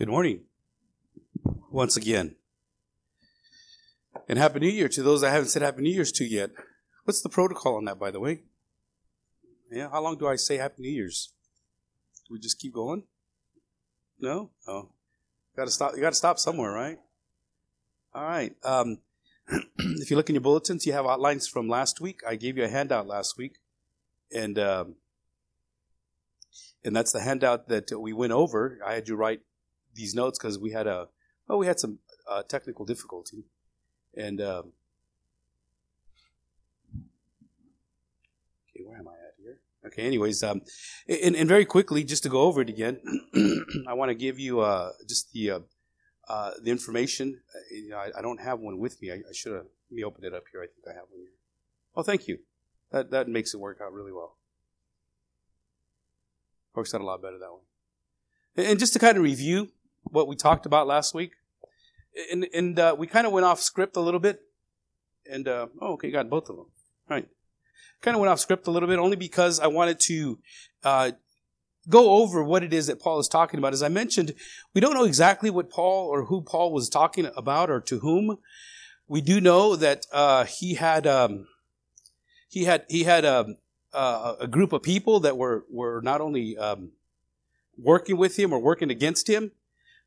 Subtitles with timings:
[0.00, 0.44] Good morning.
[1.70, 2.36] Once again.
[4.30, 6.52] And Happy New Year to those I haven't said Happy New Year's to yet.
[7.04, 8.44] What's the protocol on that, by the way?
[9.70, 11.34] Yeah, how long do I say Happy New Year's?
[12.26, 13.02] Do we just keep going?
[14.18, 14.48] No?
[14.66, 14.88] Oh.
[15.54, 16.98] Gotta stop you gotta stop somewhere, right?
[18.14, 18.56] All right.
[18.64, 19.00] Um,
[19.78, 22.22] if you look in your bulletins, you have outlines from last week.
[22.26, 23.58] I gave you a handout last week.
[24.34, 24.94] And um,
[26.82, 28.78] and that's the handout that we went over.
[28.82, 29.42] I had you write
[29.94, 31.08] these notes because we had a
[31.48, 33.44] well, we had some uh, technical difficulty,
[34.16, 34.72] and um,
[38.70, 39.58] okay, where am I at here?
[39.84, 40.62] Okay, anyways, um,
[41.08, 43.00] and, and very quickly, just to go over it again,
[43.88, 45.60] I want to give you uh, just the uh,
[46.28, 47.40] uh, the information.
[47.52, 49.10] Uh, you know, I, I, don't have one with me.
[49.10, 49.64] I, I should have.
[49.90, 50.62] Let me open it up here.
[50.62, 51.32] I think I have one here.
[51.96, 52.38] Oh, thank you.
[52.92, 54.36] That that makes it work out really well.
[56.76, 58.70] Works out a lot better that way.
[58.70, 59.72] And just to kind of review
[60.04, 61.32] what we talked about last week,
[62.30, 64.40] and, and uh, we kind of went off script a little bit.
[65.30, 66.66] And uh, oh, okay, got both of them.
[67.08, 67.28] All right,
[68.00, 70.38] kind of went off script a little bit only because I wanted to
[70.82, 71.12] uh,
[71.88, 73.72] go over what it is that Paul is talking about.
[73.72, 74.34] As I mentioned,
[74.74, 78.38] we don't know exactly what Paul or who Paul was talking about or to whom.
[79.06, 81.46] We do know that uh, he had um,
[82.48, 83.56] he had he had um,
[83.92, 86.92] a group of people that were were not only um,
[87.76, 89.52] working with him or working against him,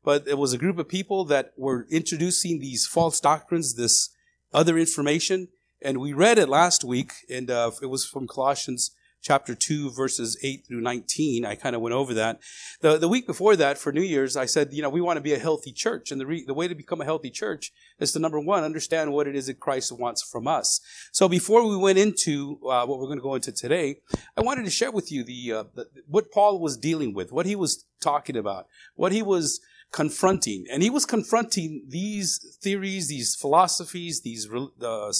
[0.04, 4.10] but it was a group of people that were introducing these false doctrines, this
[4.52, 5.48] other information.
[5.82, 8.94] And we read it last week, and uh, it was from Colossians
[9.24, 11.46] chapter 2, verses 8 through 19.
[11.46, 12.40] I kind of went over that.
[12.82, 15.22] The, the week before that, for New Year's, I said, you know, we want to
[15.22, 16.12] be a healthy church.
[16.12, 19.12] And the, re- the way to become a healthy church is to, number one, understand
[19.12, 20.80] what it is that Christ wants from us.
[21.10, 23.96] So before we went into uh, what we're going to go into today,
[24.36, 27.46] I wanted to share with you the, uh, the what Paul was dealing with, what
[27.46, 29.60] he was talking about, what he was
[29.94, 30.66] confronting.
[30.72, 34.48] And he was confronting these theories, these philosophies, these
[34.82, 35.12] uh,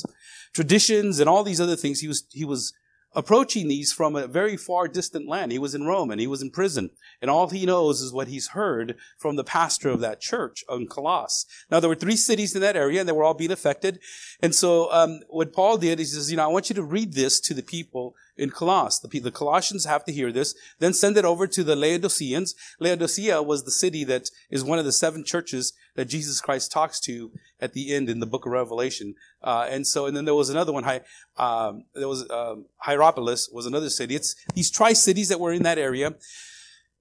[0.53, 2.01] traditions, and all these other things.
[2.01, 2.75] He was, he was
[3.15, 5.53] approaching these from a very far distant land.
[5.53, 6.91] He was in Rome and he was in prison.
[7.21, 10.87] And all he knows is what he's heard from the pastor of that church in
[10.89, 11.47] Colossus.
[11.71, 14.01] Now, there were three cities in that area and they were all being affected.
[14.41, 16.83] And so, um, what Paul did, is he says, you know, I want you to
[16.83, 19.01] read this to the people in Colossus.
[19.01, 22.55] The, the Colossians have to hear this, then send it over to the Laodiceans.
[22.81, 27.01] Laodicea was the city that is one of the seven churches that Jesus Christ talks
[27.01, 29.15] to at the end in the book of Revelation.
[29.43, 30.85] Uh, and so, and then there was another one,
[31.37, 34.15] um, there was um, Hierapolis was another city.
[34.15, 36.15] It's these tri-cities that were in that area.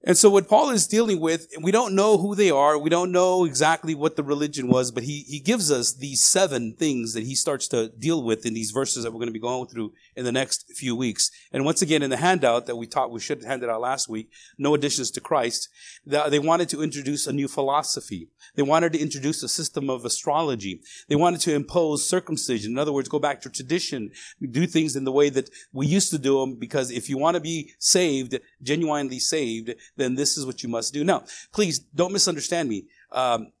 [0.06, 2.76] And so what Paul is dealing with, we don't know who they are.
[2.76, 6.74] We don't know exactly what the religion was, but he, he gives us these seven
[6.74, 9.38] things that he starts to deal with in these verses that we're going to be
[9.38, 11.30] going through in the next few weeks.
[11.52, 14.06] And once again, in the handout that we taught, we should have handed out last
[14.06, 15.70] week, no additions to Christ,
[16.04, 18.28] they wanted to introduce a new philosophy.
[18.56, 20.82] They wanted to introduce a system of astrology.
[21.08, 22.72] They wanted to impose circumcision.
[22.72, 24.10] In other words, go back to tradition,
[24.50, 27.36] do things in the way that we used to do them, because if you want
[27.36, 31.04] to be saved, genuinely saved, then this is what you must do.
[31.04, 32.86] Now, please don't misunderstand me.
[33.12, 33.52] Um,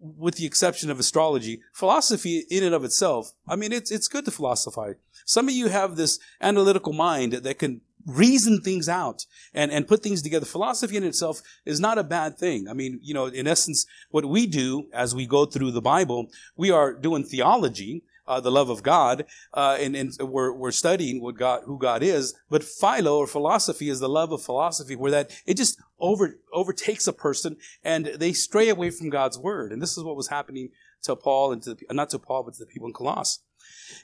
[0.00, 4.24] with the exception of astrology, philosophy in and of itself, I mean, it's, it's good
[4.26, 4.94] to philosophize.
[5.24, 10.02] Some of you have this analytical mind that can reason things out and, and put
[10.02, 10.46] things together.
[10.46, 12.68] Philosophy in itself is not a bad thing.
[12.68, 16.30] I mean, you know, in essence, what we do as we go through the Bible,
[16.56, 19.24] we are doing theology, uh, the love of God,
[19.54, 22.34] uh, and, and we're, we're studying what God, who God is.
[22.50, 27.06] But philo or philosophy is the love of philosophy, where that it just over overtakes
[27.06, 29.72] a person and they stray away from God's word.
[29.72, 30.68] And this is what was happening
[31.02, 33.40] to Paul and to the, not to Paul, but to the people in Colossus.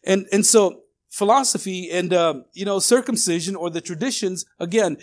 [0.03, 4.97] And and so philosophy and uh, you know circumcision or the traditions again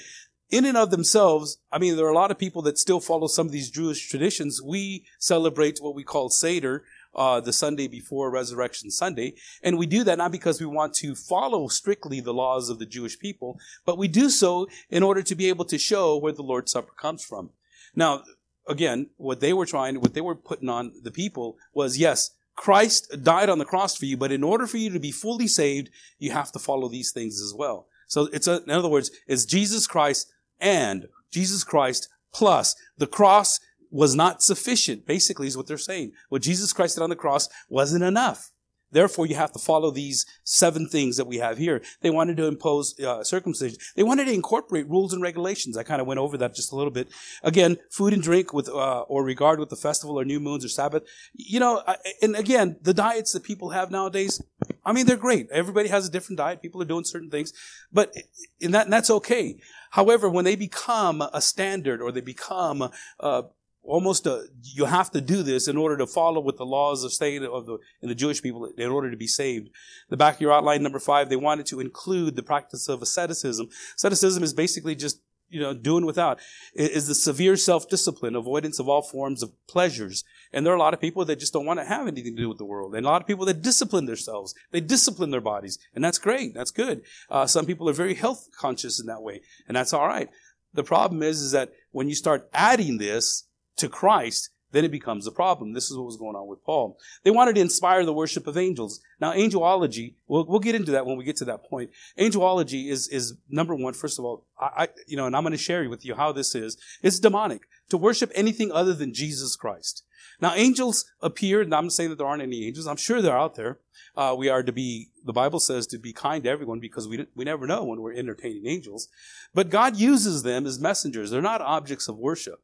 [0.51, 3.27] in and of themselves, I mean, there are a lot of people that still follow
[3.27, 4.61] some of these Jewish traditions.
[4.61, 6.83] We celebrate what we call Seder,
[7.15, 9.35] uh, the Sunday before Resurrection Sunday.
[9.63, 12.85] And we do that not because we want to follow strictly the laws of the
[12.85, 16.43] Jewish people, but we do so in order to be able to show where the
[16.43, 17.49] Lord's Supper comes from.
[17.95, 18.23] Now,
[18.67, 23.23] again, what they were trying, what they were putting on the people was, yes, Christ
[23.23, 25.89] died on the cross for you, but in order for you to be fully saved,
[26.19, 27.87] you have to follow these things as well.
[28.07, 33.59] So it's a, in other words, it's Jesus Christ and Jesus Christ plus the cross
[33.91, 36.13] was not sufficient, basically, is what they're saying.
[36.29, 38.51] What Jesus Christ did on the cross wasn't enough.
[38.91, 41.81] Therefore, you have to follow these seven things that we have here.
[42.01, 43.77] They wanted to impose uh, circumcision.
[43.95, 45.77] They wanted to incorporate rules and regulations.
[45.77, 47.07] I kind of went over that just a little bit.
[47.41, 50.69] Again, food and drink with uh, or regard with the festival or new moons or
[50.69, 51.03] Sabbath.
[51.33, 51.81] You know,
[52.21, 54.41] and again, the diets that people have nowadays.
[54.83, 55.47] I mean, they're great.
[55.51, 56.61] Everybody has a different diet.
[56.61, 57.53] People are doing certain things,
[57.93, 58.13] but
[58.59, 59.59] in that, and that's okay.
[59.91, 62.89] However, when they become a standard or they become
[63.19, 63.43] uh,
[63.83, 67.11] almost a, you have to do this in order to follow with the laws of
[67.11, 69.69] state of the in the Jewish people in order to be saved.
[70.09, 73.69] The back of your outline number five, they wanted to include the practice of asceticism.
[73.95, 76.39] Asceticism is basically just you know doing without.
[76.73, 80.23] It is the severe self-discipline, avoidance of all forms of pleasures.
[80.53, 82.41] And there are a lot of people that just don't want to have anything to
[82.41, 82.95] do with the world.
[82.95, 84.53] And a lot of people that discipline themselves.
[84.71, 85.79] They discipline their bodies.
[85.95, 86.53] And that's great.
[86.53, 87.03] That's good.
[87.29, 89.41] Uh, some people are very health conscious in that way.
[89.67, 90.29] And that's all right.
[90.73, 95.27] The problem is, is that when you start adding this, to Christ, then it becomes
[95.27, 95.73] a problem.
[95.73, 96.97] This is what was going on with Paul.
[97.23, 99.01] They wanted to inspire the worship of angels.
[99.19, 101.91] Now, angelology, we'll, we'll get into that when we get to that point.
[102.17, 105.51] Angelology is, is number one, first of all, I, I you know, and I'm going
[105.51, 106.77] to share with you how this is.
[107.01, 110.03] It's demonic to worship anything other than Jesus Christ.
[110.39, 112.87] Now, angels appear, and I'm saying that there aren't any angels.
[112.87, 113.79] I'm sure they're out there.
[114.15, 117.27] Uh, we are to be, the Bible says to be kind to everyone because we,
[117.35, 119.07] we never know when we're entertaining angels.
[119.53, 121.29] But God uses them as messengers.
[121.29, 122.61] They're not objects of worship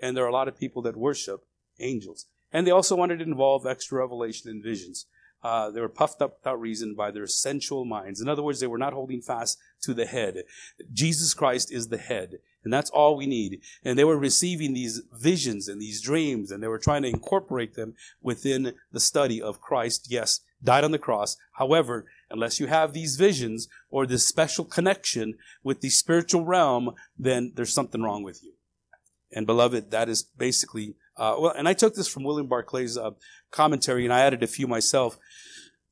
[0.00, 1.44] and there are a lot of people that worship
[1.78, 2.26] angels.
[2.52, 5.06] And they also wanted to involve extra revelation and visions.
[5.42, 8.20] Uh, they were puffed up without reason by their sensual minds.
[8.20, 10.42] In other words, they were not holding fast to the head.
[10.92, 13.62] Jesus Christ is the head, and that's all we need.
[13.82, 17.74] And they were receiving these visions and these dreams, and they were trying to incorporate
[17.74, 20.08] them within the study of Christ.
[20.10, 21.38] Yes, died on the cross.
[21.52, 27.52] However, unless you have these visions or this special connection with the spiritual realm, then
[27.54, 28.52] there's something wrong with you.
[29.32, 33.12] And beloved, that is basically, uh, well, and I took this from William Barclay's uh,
[33.50, 35.18] commentary and I added a few myself.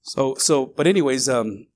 [0.03, 1.67] So, so, but anyways, um,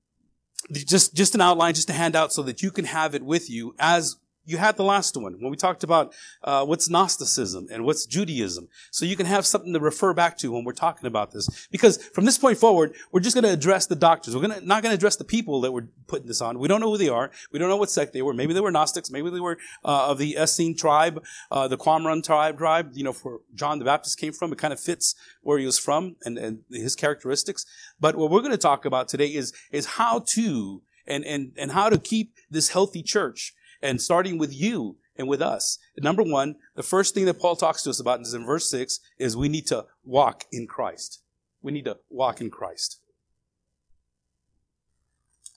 [0.71, 3.75] just, just an outline, just a handout so that you can have it with you
[3.79, 6.13] as you had the last one when we talked about
[6.43, 8.67] uh, what's Gnosticism and what's Judaism.
[8.91, 11.67] So you can have something to refer back to when we're talking about this.
[11.71, 14.35] Because from this point forward, we're just going to address the doctors.
[14.35, 16.59] We're gonna, not going to address the people that were putting this on.
[16.59, 17.31] We don't know who they are.
[17.51, 18.33] We don't know what sect they were.
[18.33, 19.09] Maybe they were Gnostics.
[19.09, 22.91] Maybe they were uh, of the Essene tribe, uh, the Qumran tribe, tribe.
[22.93, 24.51] You know, where John the Baptist came from.
[24.51, 27.65] It kind of fits where he was from and, and his characteristics.
[27.99, 31.71] But what we're going to talk about today is is how to and and and
[31.71, 33.53] how to keep this healthy church
[33.83, 35.77] and starting with you and with us.
[35.97, 38.99] Number one, the first thing that Paul talks to us about is in verse six
[39.19, 41.21] is we need to walk in Christ.
[41.61, 42.99] We need to walk in Christ.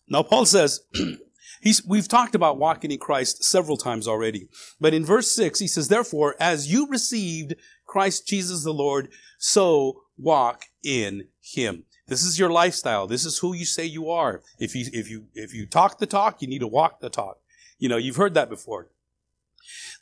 [0.09, 0.81] Now, Paul says,
[1.87, 4.49] we've talked about walking in Christ several times already.
[4.81, 7.55] But in verse six, he says, therefore, as you received
[7.87, 9.09] Christ Jesus the Lord,
[9.39, 11.85] so walk in him.
[12.07, 13.09] This is your lifestyle.
[13.09, 14.43] This is who you say you are.
[14.61, 17.39] If you, if you, if you talk the talk, you need to walk the talk.
[17.79, 18.89] You know, you've heard that before.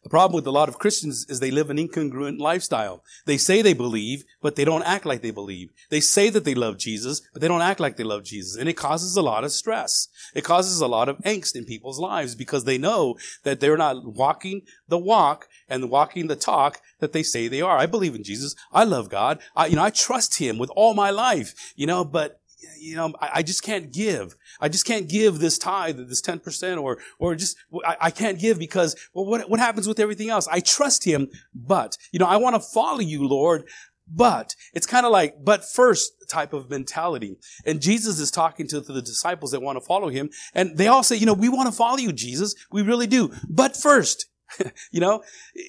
[0.05, 3.03] The problem with a lot of Christians is they live an incongruent lifestyle.
[3.25, 5.71] They say they believe, but they don't act like they believe.
[5.89, 8.55] They say that they love Jesus, but they don't act like they love Jesus.
[8.55, 10.09] And it causes a lot of stress.
[10.35, 14.05] It causes a lot of angst in people's lives because they know that they're not
[14.05, 17.79] walking the walk and walking the talk that they say they are.
[17.79, 18.55] I believe in Jesus.
[18.73, 19.41] I love God.
[19.57, 22.41] I, you know, I trust Him with all my life, you know, but
[22.79, 24.37] you know, I, I, just can't give.
[24.61, 28.59] I just can't give this tithe, this 10% or, or just, I, I, can't give
[28.59, 30.49] because, well, what, what happens with everything else?
[30.49, 33.65] I trust him, but, you know, I want to follow you, Lord,
[34.07, 37.37] but it's kind of like, but first type of mentality.
[37.65, 40.31] And Jesus is talking to, to the disciples that want to follow him.
[40.55, 42.55] And they all say, you know, we want to follow you, Jesus.
[42.71, 43.33] We really do.
[43.49, 44.27] But first,
[44.91, 45.23] you know,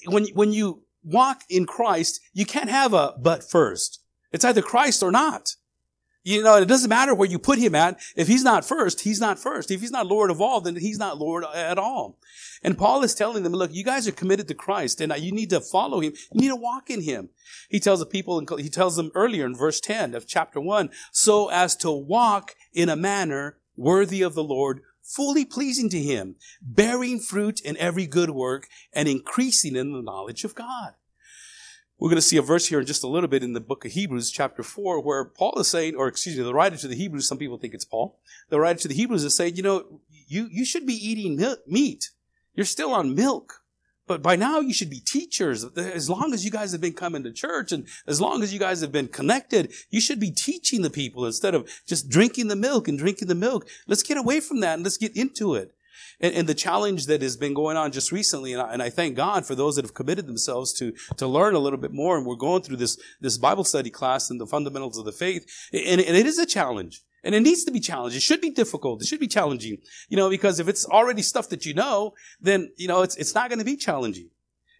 [0.06, 4.02] when, when you walk in Christ, you can't have a but first.
[4.32, 5.54] It's either Christ or not.
[6.26, 8.00] You know, it doesn't matter where you put him at.
[8.16, 9.70] If he's not first, he's not first.
[9.70, 12.18] If he's not Lord of all, then he's not Lord at all.
[12.64, 15.50] And Paul is telling them, look, you guys are committed to Christ and you need
[15.50, 16.14] to follow him.
[16.32, 17.28] You need to walk in him.
[17.68, 21.48] He tells the people, he tells them earlier in verse 10 of chapter 1, so
[21.48, 27.20] as to walk in a manner worthy of the Lord, fully pleasing to him, bearing
[27.20, 30.94] fruit in every good work and increasing in the knowledge of God.
[31.98, 33.86] We're going to see a verse here in just a little bit in the book
[33.86, 36.94] of Hebrews, chapter 4, where Paul is saying, or excuse me, the writer to the
[36.94, 38.18] Hebrews, some people think it's Paul,
[38.50, 42.10] the writer to the Hebrews is saying, you know, you, you should be eating meat.
[42.54, 43.62] You're still on milk.
[44.06, 45.64] But by now you should be teachers.
[45.76, 48.60] As long as you guys have been coming to church and as long as you
[48.60, 52.56] guys have been connected, you should be teaching the people instead of just drinking the
[52.56, 53.66] milk and drinking the milk.
[53.88, 55.74] Let's get away from that and let's get into it.
[56.20, 58.90] And, and, the challenge that has been going on just recently, and I, and I,
[58.90, 62.16] thank God for those that have committed themselves to, to learn a little bit more.
[62.16, 65.46] And we're going through this, this Bible study class and the fundamentals of the faith.
[65.72, 67.02] And, and it is a challenge.
[67.24, 68.16] And it needs to be challenged.
[68.16, 69.02] It should be difficult.
[69.02, 69.78] It should be challenging.
[70.08, 73.34] You know, because if it's already stuff that you know, then, you know, it's, it's
[73.34, 74.30] not going to be challenging.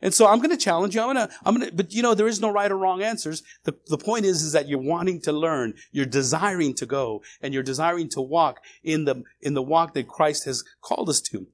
[0.03, 1.01] And so I'm going to challenge you.
[1.01, 3.03] I'm going to, I'm going to, but you know, there is no right or wrong
[3.03, 3.43] answers.
[3.65, 7.55] The, the point is, is that you're wanting to learn, you're desiring to go, and
[7.55, 11.47] you're desiring to walk in the, in the walk that Christ has called us to.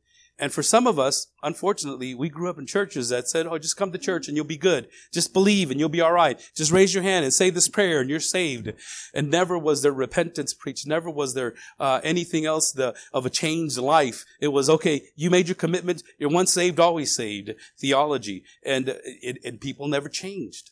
[0.43, 3.77] And for some of us, unfortunately, we grew up in churches that said, oh, just
[3.77, 4.89] come to church and you'll be good.
[5.13, 6.37] Just believe and you'll be all right.
[6.57, 8.73] Just raise your hand and say this prayer and you're saved.
[9.15, 10.85] And never was there repentance preached.
[10.85, 14.25] Never was there uh, anything else the, of a changed life.
[14.41, 16.03] It was, okay, you made your commitment.
[16.19, 18.43] You're once saved, always saved theology.
[18.67, 20.71] And, it, and people never changed.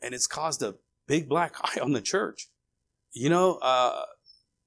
[0.00, 0.76] And it's caused a
[1.08, 2.50] big black eye on the church.
[3.10, 4.04] You know, uh,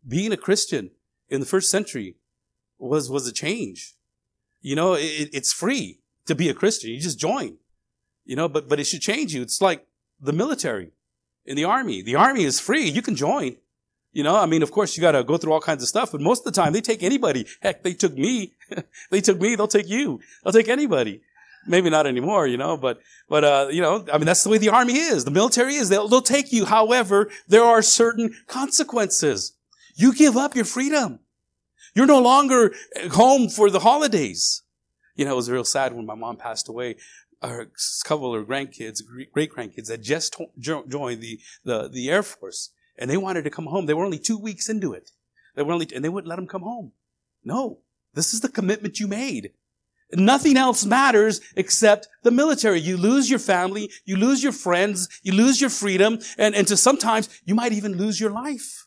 [0.06, 0.92] being a Christian
[1.30, 2.16] in the first century,
[2.80, 3.94] was was a change.
[4.62, 6.92] You know, it, it's free to be a Christian.
[6.92, 7.58] You just join.
[8.26, 9.42] You know, but but it should change you.
[9.42, 9.86] It's like
[10.20, 10.92] the military
[11.46, 12.02] in the army.
[12.02, 12.88] The army is free.
[12.90, 13.56] You can join.
[14.14, 16.12] You know, I mean, of course, you got to go through all kinds of stuff,
[16.12, 17.46] but most of the time they take anybody.
[17.62, 18.54] Heck, they took me.
[19.12, 19.56] they took me.
[19.56, 20.20] They'll take you.
[20.44, 21.22] They'll take anybody.
[21.68, 24.58] Maybe not anymore, you know, but, but, uh, you know, I mean, that's the way
[24.58, 25.26] the army is.
[25.26, 25.90] The military is.
[25.90, 26.66] They'll, they'll take you.
[26.66, 29.54] However, there are certain consequences.
[29.96, 31.20] You give up your freedom.
[31.98, 32.76] You're no longer
[33.14, 34.62] home for the holidays.
[35.16, 36.98] You know, it was real sad when my mom passed away.
[37.42, 37.66] A
[38.06, 39.02] couple of her grandkids,
[39.34, 43.66] great grandkids, had just joined the, the, the Air Force and they wanted to come
[43.66, 43.88] home.
[43.88, 45.10] They were only two weeks into it.
[45.56, 46.92] They were only, and they wouldn't let them come home.
[47.44, 47.80] No,
[48.14, 49.54] this is the commitment you made.
[50.14, 52.80] Nothing else matters except the military.
[52.80, 56.78] You lose your family, you lose your friends, you lose your freedom, and, and to
[56.78, 58.87] sometimes you might even lose your life.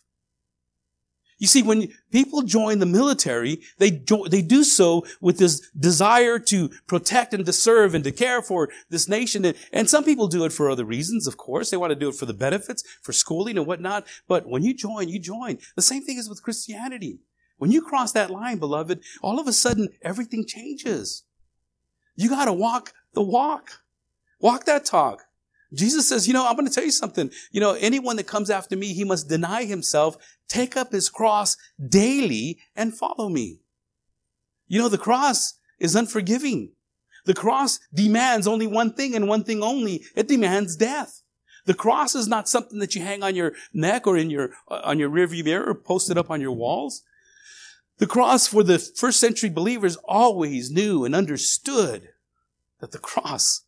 [1.41, 6.39] You see, when people join the military, they do, they do so with this desire
[6.39, 9.47] to protect and to serve and to care for this nation.
[9.47, 11.71] And, and some people do it for other reasons, of course.
[11.71, 14.07] They want to do it for the benefits, for schooling and whatnot.
[14.29, 15.59] But when you join, you join.
[15.77, 17.21] The same thing is with Christianity.
[17.57, 21.25] When you cross that line, beloved, all of a sudden everything changes.
[22.17, 23.81] You got to walk the walk.
[24.41, 25.23] Walk that talk.
[25.73, 27.31] Jesus says, you know, I'm going to tell you something.
[27.53, 30.17] You know, anyone that comes after me, he must deny himself,
[30.51, 31.57] take up his cross
[31.89, 33.61] daily and follow me.
[34.69, 36.73] You know, the cross is unforgiving.
[37.25, 40.05] The cross demands only one thing and one thing only.
[40.15, 41.23] It demands death.
[41.67, 44.81] The cross is not something that you hang on your neck or in your, uh,
[44.85, 47.03] on your rearview mirror, posted up on your walls.
[47.99, 52.09] The cross for the first century believers always knew and understood
[52.81, 53.63] that the cross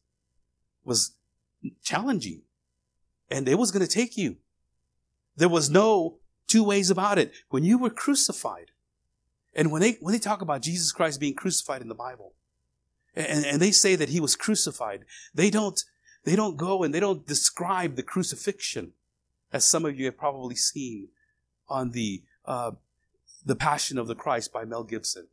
[0.85, 1.12] was
[1.85, 2.43] challenging.
[3.31, 4.37] And it was going to take you.
[5.37, 6.19] There was no
[6.53, 7.33] two ways about it.
[7.49, 8.71] When you were crucified,
[9.55, 12.35] and when they, when they talk about Jesus Christ being crucified in the Bible,
[13.15, 15.05] and, and they say that he was crucified,
[15.35, 15.83] they don't,
[16.25, 18.93] they don't go and they don't describe the crucifixion
[19.53, 21.09] as some of you have probably seen
[21.69, 22.73] on the, uh,
[23.45, 25.29] the Passion of the Christ by Mel Gibson.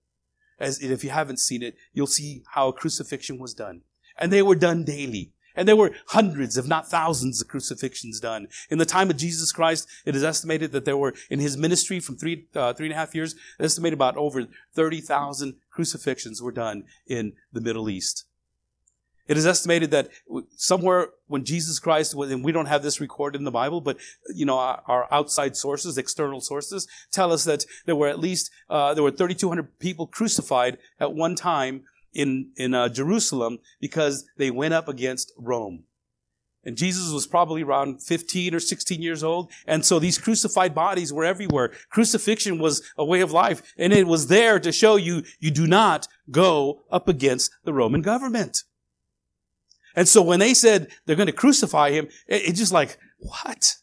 [0.60, 3.82] As if you haven't seen it, you'll see how a crucifixion was done.
[4.18, 5.32] And they were done daily.
[5.60, 8.48] And there were hundreds, if not thousands, of crucifixions done.
[8.70, 12.00] In the time of Jesus Christ, it is estimated that there were, in his ministry
[12.00, 16.86] from three, uh, three and a half years, estimated about over 30,000 crucifixions were done
[17.06, 18.24] in the Middle East.
[19.28, 20.10] It is estimated that
[20.56, 23.98] somewhere when Jesus Christ, and we don't have this recorded in the Bible, but
[24.34, 28.94] you know our, outside sources, external sources, tell us that there were at least uh,
[28.94, 34.74] there were 3,200 people crucified at one time in, in uh, Jerusalem because they went
[34.74, 35.84] up against Rome.
[36.64, 39.50] And Jesus was probably around 15 or 16 years old.
[39.66, 41.72] And so these crucified bodies were everywhere.
[41.90, 43.74] Crucifixion was a way of life.
[43.78, 48.02] And it was there to show you, you do not go up against the Roman
[48.02, 48.64] government.
[49.96, 53.78] And so when they said they're going to crucify him, it, it just like, what?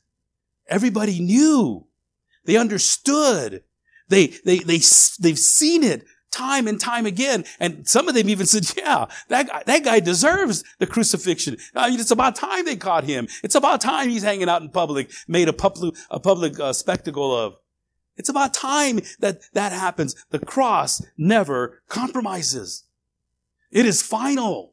[0.69, 1.87] Everybody knew.
[2.45, 3.65] They understood.
[4.09, 4.81] They, they, they,
[5.19, 6.05] they've seen it
[6.37, 7.45] time and time again.
[7.59, 11.57] And some of them even said, yeah, that guy, that guy deserves the crucifixion.
[11.75, 13.29] I mean, it's about time they caught him.
[13.43, 17.37] It's about time he's hanging out in public, made a public, a public uh, spectacle
[17.37, 17.57] of.
[18.17, 20.15] It's about time that that happens.
[20.31, 22.85] The cross never compromises.
[23.71, 24.73] It is final.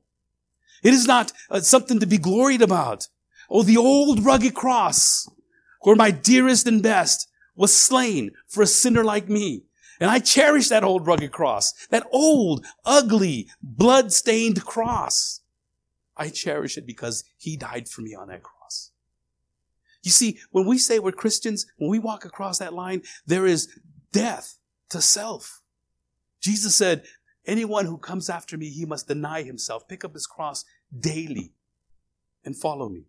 [0.81, 3.07] It is not uh, something to be gloried about.
[3.49, 5.29] Oh, the old rugged cross
[5.81, 9.63] where my dearest and best was slain for a sinner like me.
[9.99, 15.41] And I cherish that old rugged cross, that old, ugly, blood-stained cross.
[16.17, 18.91] I cherish it because he died for me on that cross.
[20.03, 23.69] You see, when we say we're Christians, when we walk across that line, there is
[24.11, 24.57] death
[24.89, 25.61] to self.
[26.41, 27.03] Jesus said,
[27.45, 30.65] anyone who comes after me, he must deny himself, pick up his cross
[30.97, 31.53] daily
[32.43, 33.05] and follow me.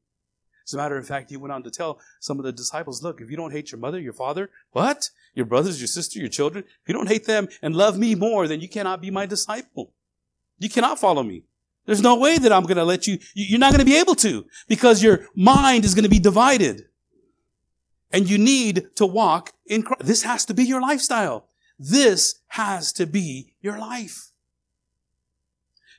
[0.66, 3.20] As a matter of fact, he went on to tell some of the disciples, look,
[3.20, 5.10] if you don't hate your mother, your father, what?
[5.34, 8.46] Your brothers, your sister, your children, if you don't hate them and love me more,
[8.46, 9.92] then you cannot be my disciple.
[10.58, 11.44] You cannot follow me.
[11.86, 14.14] There's no way that I'm going to let you, you're not going to be able
[14.16, 16.84] to because your mind is going to be divided.
[18.10, 20.06] And you need to walk in Christ.
[20.06, 21.48] This has to be your lifestyle.
[21.78, 24.30] This has to be your life.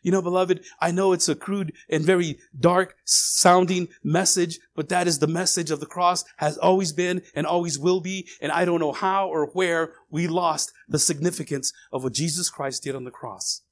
[0.06, 5.08] You know, beloved, I know it's a crude and very dark sounding message, but that
[5.08, 8.28] is the message of the cross, has always been and always will be.
[8.40, 12.84] And I don't know how or where we lost the significance of what Jesus Christ
[12.84, 13.64] did on the cross.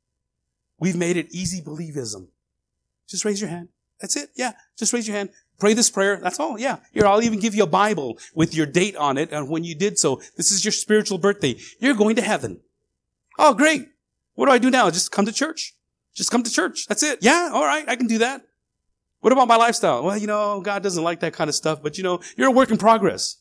[0.80, 2.30] We've made it easy believism.
[3.08, 3.68] Just raise your hand.
[4.02, 4.30] That's it.
[4.36, 4.54] Yeah.
[4.75, 5.30] Just raise your hand.
[5.60, 6.18] Pray this prayer.
[6.18, 6.58] That's all.
[6.58, 6.78] Yeah.
[6.94, 9.75] Here, I'll even give you a Bible with your date on it and when you
[9.75, 10.20] did so.
[10.36, 11.58] This is your spiritual birthday.
[11.80, 12.62] You're going to heaven.
[13.38, 13.90] Oh, great.
[14.34, 14.90] What do I do now?
[14.90, 15.75] Just come to church.
[16.13, 16.88] Just come to church.
[16.88, 17.20] That's it.
[17.22, 18.43] Yeah, all right, I can do that.
[19.22, 20.03] What about my lifestyle?
[20.03, 22.51] Well, you know, God doesn't like that kind of stuff, but you know, you're a
[22.51, 23.38] work in progress.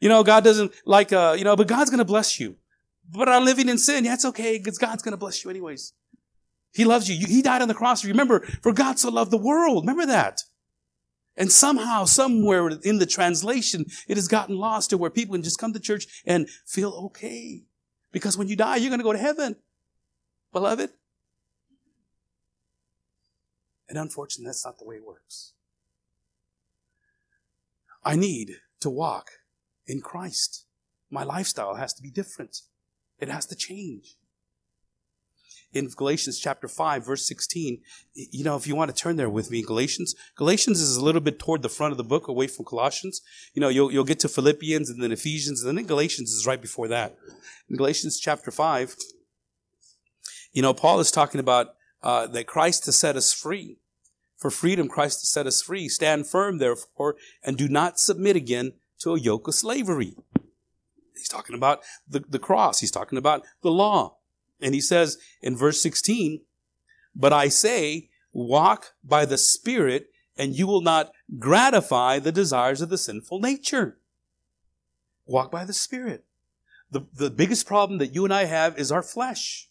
[0.00, 2.56] You know, God doesn't like, uh, you know, but God's going to bless you.
[3.08, 4.04] But I'm living in sin.
[4.04, 5.92] Yeah, it's okay because God's going to bless you anyways.
[6.74, 7.26] He loves you.
[7.26, 8.04] He died on the cross.
[8.04, 9.84] Remember, for God so loved the world.
[9.84, 10.42] Remember that.
[11.36, 15.58] And somehow, somewhere in the translation, it has gotten lost to where people can just
[15.58, 17.64] come to church and feel okay.
[18.10, 19.56] Because when you die, you're going to go to heaven.
[20.52, 20.90] Beloved,
[23.88, 25.52] and unfortunately, that's not the way it works.
[28.04, 29.30] I need to walk
[29.86, 30.64] in Christ.
[31.10, 32.62] My lifestyle has to be different.
[33.18, 34.16] It has to change.
[35.72, 37.80] In Galatians chapter 5, verse 16,
[38.14, 41.20] you know, if you want to turn there with me, Galatians, Galatians is a little
[41.20, 43.20] bit toward the front of the book, away from Colossians.
[43.52, 46.60] You know, you'll, you'll get to Philippians and then Ephesians, and then Galatians is right
[46.60, 47.16] before that.
[47.68, 48.96] In Galatians chapter 5,
[50.52, 51.74] you know, Paul is talking about
[52.06, 53.78] uh, that Christ has set us free.
[54.36, 55.88] For freedom, Christ has set us free.
[55.88, 60.14] Stand firm, therefore, and do not submit again to a yoke of slavery.
[61.16, 62.78] He's talking about the, the cross.
[62.78, 64.18] He's talking about the law.
[64.60, 66.42] And he says in verse 16,
[67.12, 71.10] But I say, walk by the Spirit, and you will not
[71.40, 73.98] gratify the desires of the sinful nature.
[75.24, 76.24] Walk by the Spirit.
[76.88, 79.70] The, the biggest problem that you and I have is our flesh.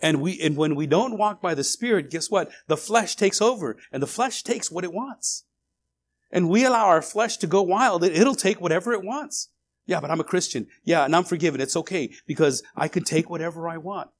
[0.00, 2.50] And we, and when we don't walk by the Spirit, guess what?
[2.66, 5.44] The flesh takes over and the flesh takes what it wants.
[6.30, 8.04] And we allow our flesh to go wild.
[8.04, 9.48] It'll take whatever it wants.
[9.86, 10.66] Yeah, but I'm a Christian.
[10.84, 11.60] Yeah, and I'm forgiven.
[11.60, 14.10] It's okay because I can take whatever I want.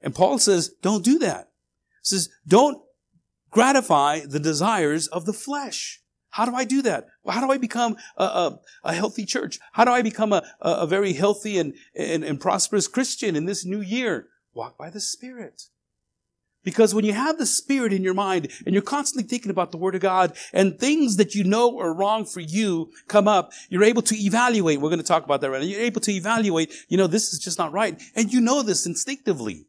[0.00, 1.50] And Paul says, don't do that.
[2.02, 2.82] He says, don't
[3.50, 6.00] gratify the desires of the flesh.
[6.30, 7.06] How do I do that?
[7.28, 9.58] How do I become a, a, a, healthy church?
[9.72, 13.64] How do I become a, a very healthy and, and, and prosperous Christian in this
[13.64, 14.28] new year?
[14.58, 15.68] Walk by the Spirit.
[16.64, 19.76] Because when you have the Spirit in your mind and you're constantly thinking about the
[19.76, 23.84] Word of God and things that you know are wrong for you come up, you're
[23.84, 24.80] able to evaluate.
[24.80, 25.66] We're going to talk about that right now.
[25.68, 28.02] You're able to evaluate, you know, this is just not right.
[28.16, 29.66] And you know this instinctively.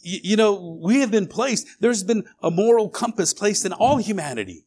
[0.00, 3.96] You, you know, we have been placed, there's been a moral compass placed in all
[3.96, 4.64] humanity.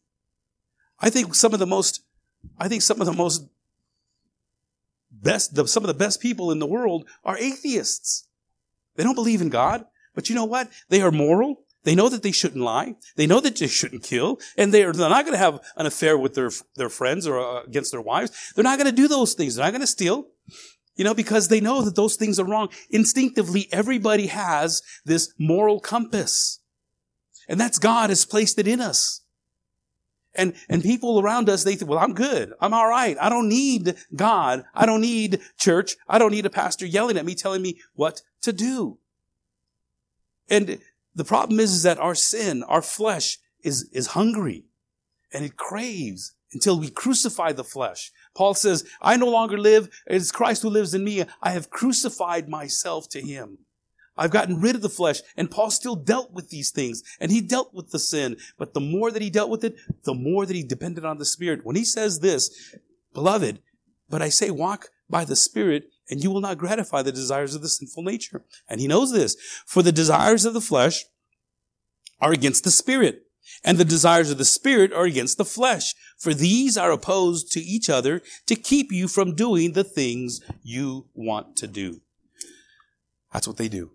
[0.99, 2.03] I think some of the most,
[2.59, 3.47] I think some of the most
[5.09, 8.25] best, the, some of the best people in the world are atheists.
[8.99, 9.85] They don't believe in God.
[10.13, 10.69] But you know what?
[10.89, 11.61] They are moral.
[11.85, 12.95] They know that they shouldn't lie.
[13.15, 14.41] They know that they shouldn't kill.
[14.57, 17.63] And they're, they're not going to have an affair with their, their friends or uh,
[17.63, 18.51] against their wives.
[18.53, 19.55] They're not going to do those things.
[19.55, 20.27] They're not going to steal.
[20.97, 22.67] You know, because they know that those things are wrong.
[22.89, 26.59] Instinctively, everybody has this moral compass.
[27.47, 29.21] And that's God has placed it in us.
[30.35, 32.51] And, and people around us, they think, well, I'm good.
[32.59, 33.15] I'm all right.
[33.21, 34.65] I don't need God.
[34.75, 35.95] I don't need church.
[36.09, 38.97] I don't need a pastor yelling at me, telling me what to do.
[40.49, 40.79] And
[41.15, 44.65] the problem is, is that our sin, our flesh is, is hungry
[45.33, 48.11] and it craves until we crucify the flesh.
[48.35, 49.89] Paul says, I no longer live.
[50.07, 51.23] It's Christ who lives in me.
[51.41, 53.59] I have crucified myself to him.
[54.17, 55.21] I've gotten rid of the flesh.
[55.37, 58.37] And Paul still dealt with these things and he dealt with the sin.
[58.57, 61.25] But the more that he dealt with it, the more that he depended on the
[61.25, 61.65] Spirit.
[61.65, 62.75] When he says this,
[63.13, 63.59] beloved,
[64.09, 67.61] but I say walk by the Spirit and you will not gratify the desires of
[67.61, 68.43] the sinful nature.
[68.67, 69.35] And he knows this.
[69.65, 71.05] For the desires of the flesh
[72.19, 73.23] are against the spirit,
[73.63, 75.95] and the desires of the spirit are against the flesh.
[76.17, 81.07] For these are opposed to each other to keep you from doing the things you
[81.13, 82.01] want to do.
[83.31, 83.91] That's what they do.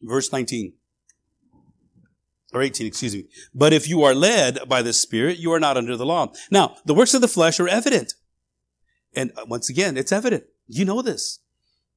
[0.00, 0.74] Verse 19
[2.52, 3.26] or 18, excuse me.
[3.54, 6.32] But if you are led by the Spirit, you are not under the law.
[6.50, 8.14] Now, the works of the flesh are evident.
[9.18, 10.44] And uh, once again, it's evident.
[10.68, 11.40] You know this.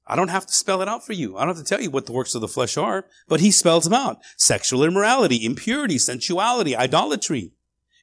[0.07, 1.37] I don't have to spell it out for you.
[1.37, 3.51] I don't have to tell you what the works of the flesh are, but he
[3.51, 4.17] spells them out.
[4.37, 7.53] Sexual immorality, impurity, sensuality, idolatry.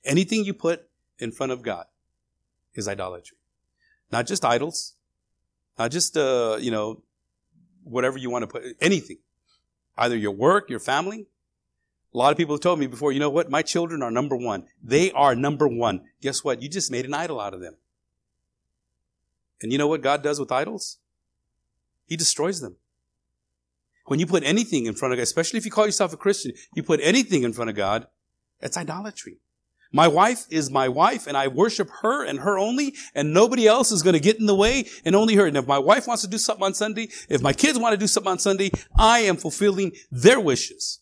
[0.04, 1.86] Anything you put in front of God
[2.74, 3.36] is idolatry.
[4.12, 4.94] Not just idols,
[5.76, 7.02] not just, uh, you know,
[7.82, 9.18] whatever you want to put, anything.
[9.96, 11.26] Either your work, your family.
[12.14, 13.50] A lot of people have told me before, you know what?
[13.50, 14.68] My children are number one.
[14.80, 16.02] They are number one.
[16.22, 16.62] Guess what?
[16.62, 17.74] You just made an idol out of them.
[19.60, 20.98] And you know what God does with idols?
[22.06, 22.76] He destroys them.
[24.06, 26.52] When you put anything in front of God, especially if you call yourself a Christian,
[26.74, 28.06] you put anything in front of God,
[28.60, 29.38] it's idolatry.
[29.92, 33.90] My wife is my wife and I worship her and her only and nobody else
[33.90, 35.46] is going to get in the way and only her.
[35.46, 37.98] And if my wife wants to do something on Sunday, if my kids want to
[37.98, 41.00] do something on Sunday, I am fulfilling their wishes.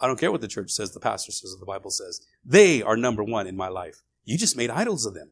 [0.00, 2.26] I don't care what the church says, the pastor says, or the Bible says.
[2.44, 4.02] They are number one in my life.
[4.24, 5.30] You just made idols of them.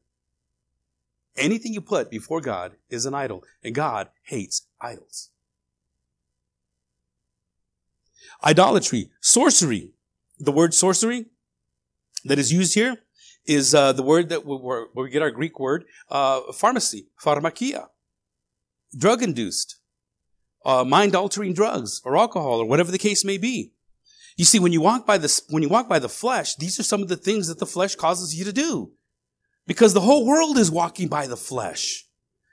[1.36, 5.30] Anything you put before God is an idol and God hates idols.
[8.44, 9.90] Idolatry, sorcery.
[10.38, 11.26] The word sorcery
[12.24, 12.96] that is used here
[13.46, 17.88] is uh, the word that we, where we get our Greek word uh, pharmacy, pharmakeia,
[18.96, 19.76] drug induced,
[20.64, 23.72] uh, mind altering drugs or alcohol or whatever the case may be.
[24.36, 26.84] You see, when you walk by the when you walk by the flesh, these are
[26.84, 28.92] some of the things that the flesh causes you to do,
[29.70, 32.04] because the whole world is walking by the flesh.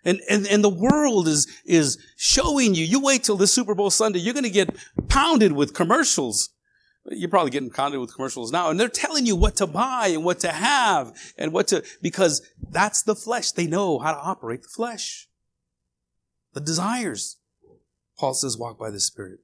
[0.06, 3.90] And, and, and the world is, is showing you, you wait till this Super Bowl
[3.90, 4.70] Sunday, you're going to get
[5.08, 6.52] pounded with commercials
[7.10, 10.26] you're probably getting pounded with commercials now, and they're telling you what to buy and
[10.26, 13.52] what to have and what to, because that's the flesh.
[13.52, 15.28] They know how to operate the flesh.
[16.54, 17.38] The desires.
[18.20, 19.40] Paul says, walk by the Spirit.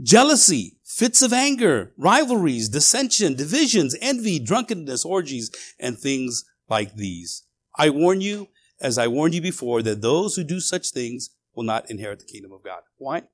[0.00, 7.42] Jealousy, fits of anger, rivalries, dissension, divisions, envy, drunkenness, orgies, and things like these.
[7.76, 8.48] I warn you,
[8.80, 12.24] as I warned you before, that those who do such things will not inherit the
[12.24, 12.80] kingdom of God.
[12.96, 13.24] Why?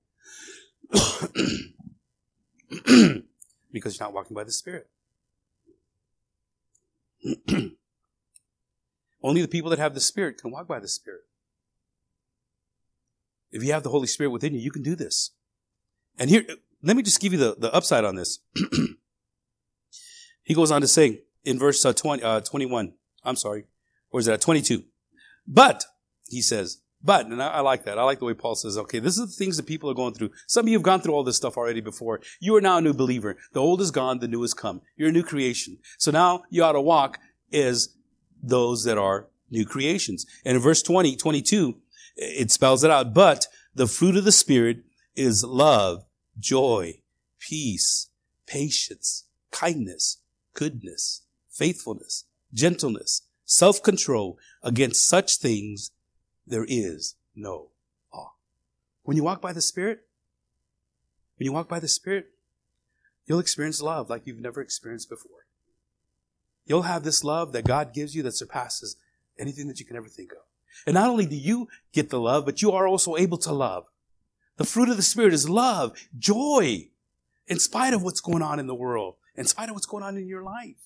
[3.72, 4.88] because you're not walking by the Spirit.
[9.22, 11.22] Only the people that have the Spirit can walk by the Spirit.
[13.53, 15.31] If you have the Holy Spirit within you, you can do this.
[16.18, 16.44] And here,
[16.83, 18.40] let me just give you the, the upside on this.
[20.42, 22.94] he goes on to say in verse uh, 20, uh, 21,
[23.28, 23.64] I'm sorry,
[24.10, 24.84] or is it 22?
[25.46, 25.84] But,
[26.28, 27.98] he says, but, and I, I, like that.
[27.98, 30.14] I like the way Paul says, okay, this is the things that people are going
[30.14, 30.30] through.
[30.46, 32.20] Some of you have gone through all this stuff already before.
[32.40, 33.36] You are now a new believer.
[33.52, 34.82] The old is gone, the new has come.
[34.96, 35.78] You're a new creation.
[35.96, 37.20] So now you ought to walk
[37.52, 37.94] as
[38.42, 40.26] those that are new creations.
[40.44, 41.76] And in verse 20, 22,
[42.16, 43.14] it spells it out.
[43.14, 44.78] But the fruit of the Spirit
[45.14, 46.04] is love,
[46.38, 47.00] joy,
[47.38, 48.08] peace,
[48.46, 50.18] patience, kindness,
[50.54, 54.38] goodness, faithfulness, gentleness, self-control.
[54.62, 55.92] Against such things
[56.46, 57.68] there is no
[58.12, 58.32] law.
[59.02, 60.00] When you walk by the Spirit,
[61.37, 62.30] when you walk by the Spirit,
[63.26, 65.46] you'll experience love like you've never experienced before.
[66.66, 68.96] You'll have this love that God gives you that surpasses
[69.38, 70.38] anything that you can ever think of.
[70.87, 73.87] And not only do you get the love, but you are also able to love.
[74.56, 76.88] The fruit of the Spirit is love, joy,
[77.46, 80.16] in spite of what's going on in the world, in spite of what's going on
[80.16, 80.76] in your life.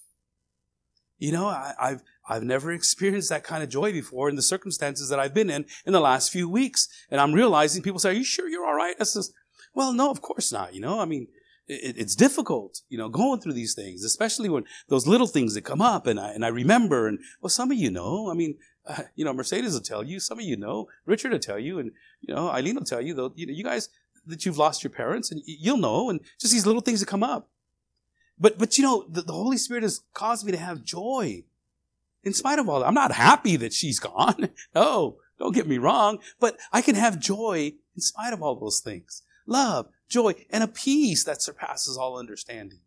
[1.23, 5.09] You know, I, have I've never experienced that kind of joy before in the circumstances
[5.09, 6.89] that I've been in in the last few weeks.
[7.13, 8.97] And I'm realizing people say, are you sure you're all right?
[8.99, 9.33] I says,
[9.73, 10.75] well, no, of course not.
[10.75, 11.29] You know, I mean,
[11.69, 15.63] it, it's difficult, you know, going through these things, especially when those little things that
[15.63, 18.57] come up and I, and I remember and well, some of you know, I mean,
[18.85, 21.79] uh, you know, Mercedes will tell you, some of you know, Richard will tell you,
[21.79, 23.91] and, you know, Eileen will tell you, though, you know, you guys
[24.27, 27.23] that you've lost your parents and you'll know, and just these little things that come
[27.23, 27.49] up.
[28.43, 31.45] But, but you know, the, the Holy Spirit has caused me to have joy
[32.25, 32.87] in spite of all that.
[32.87, 34.51] I'm not happy that she's gone.
[34.75, 38.81] no, don't get me wrong, but I can have joy in spite of all those
[38.81, 39.23] things.
[39.47, 42.81] Love, joy, and a peace that surpasses all understanding.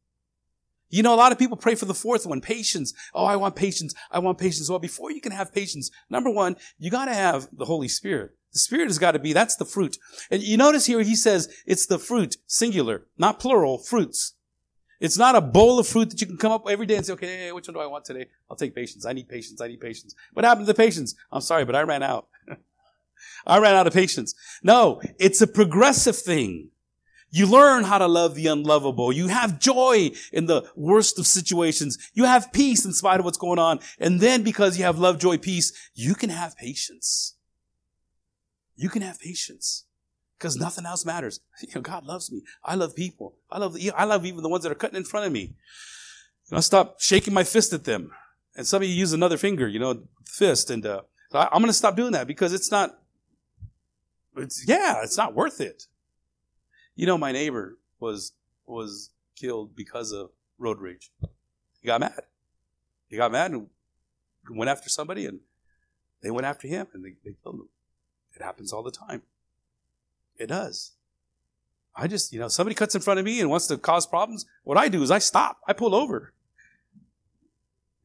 [0.90, 2.94] You know, a lot of people pray for the fourth one, patience.
[3.14, 3.96] Oh, I want patience.
[4.12, 4.70] I want patience.
[4.70, 8.32] Well, before you can have patience, number one, you got to have the Holy Spirit.
[8.54, 9.98] The Spirit has got to be, that's the fruit.
[10.30, 14.34] And you notice here he says it's the fruit, singular, not plural, fruits.
[15.00, 17.14] It's not a bowl of fruit that you can come up every day and say,
[17.14, 18.28] okay, hey, which one do I want today?
[18.50, 19.06] I'll take patience.
[19.06, 19.62] I need patience.
[19.62, 20.16] I need patience.
[20.34, 21.16] What happened to the patience?
[21.32, 22.28] I'm sorry, but I ran out.
[23.48, 24.34] I ran out of patience.
[24.64, 26.70] No, it's a progressive thing.
[27.30, 29.12] You learn how to love the unlovable.
[29.12, 31.98] You have joy in the worst of situations.
[32.14, 33.80] You have peace in spite of what's going on.
[34.00, 37.36] And then because you have love, joy, peace, you can have patience.
[38.78, 39.85] You can have patience
[40.46, 41.40] because nothing else matters.
[41.62, 42.44] You know, God loves me.
[42.64, 43.34] I love people.
[43.50, 45.56] I love, I love even the ones that are cutting in front of me.
[46.52, 48.12] I stop shaking my fist at them.
[48.56, 50.70] And some of you use another finger, you know, fist.
[50.70, 51.02] And uh,
[51.34, 53.00] I, I'm going to stop doing that because it's not,
[54.38, 55.88] it's, yeah, it's not worth it.
[56.96, 58.34] You know, my neighbor was,
[58.68, 60.30] was killed because of
[60.60, 61.10] road rage.
[61.82, 62.22] He got mad.
[63.08, 63.68] He got mad and
[64.52, 65.40] went after somebody and
[66.22, 67.70] they went after him and they, they killed him.
[68.36, 69.24] It happens all the time.
[70.38, 70.92] It does.
[71.96, 74.46] I just, you know, somebody cuts in front of me and wants to cause problems.
[74.64, 75.60] What I do is I stop.
[75.68, 76.34] I pull over.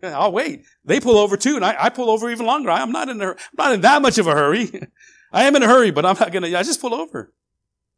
[0.03, 0.65] I'll wait.
[0.85, 2.71] They pull over too, and I, I pull over even longer.
[2.71, 4.71] I'm not in a, I'm not in that much of a hurry.
[5.33, 7.33] I am in a hurry, but I'm not gonna, I just pull over.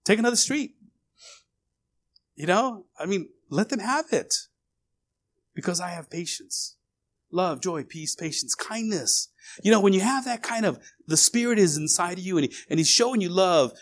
[0.04, 0.74] Take another street.
[2.34, 4.34] You know, I mean, let them have it.
[5.54, 6.76] Because I have patience.
[7.30, 9.28] Love, joy, peace, patience, kindness.
[9.62, 12.46] You know, when you have that kind of, the Spirit is inside of you and,
[12.46, 13.72] he, and He's showing you love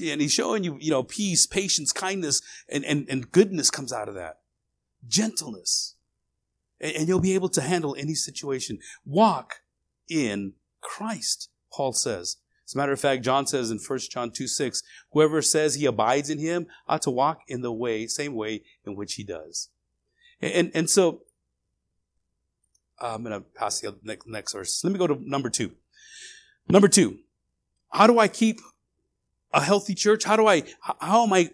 [0.00, 4.08] and He's showing you, you know, peace, patience, kindness, and, and, and goodness comes out
[4.08, 4.38] of that.
[5.06, 5.96] Gentleness.
[6.80, 8.78] And, and you'll be able to handle any situation.
[9.04, 9.62] Walk
[10.08, 12.36] in Christ, Paul says.
[12.66, 15.86] As a matter of fact, John says in 1 John 2 6, whoever says he
[15.86, 19.68] abides in him ought to walk in the way, same way in which he does.
[20.40, 21.22] And, and so,
[23.00, 24.82] uh, I'm going to pass the next, next verse.
[24.84, 25.72] Let me go to number two.
[26.68, 27.18] Number two,
[27.90, 28.60] how do I keep
[29.52, 30.24] a healthy church?
[30.24, 30.64] How do I,
[31.00, 31.50] how am I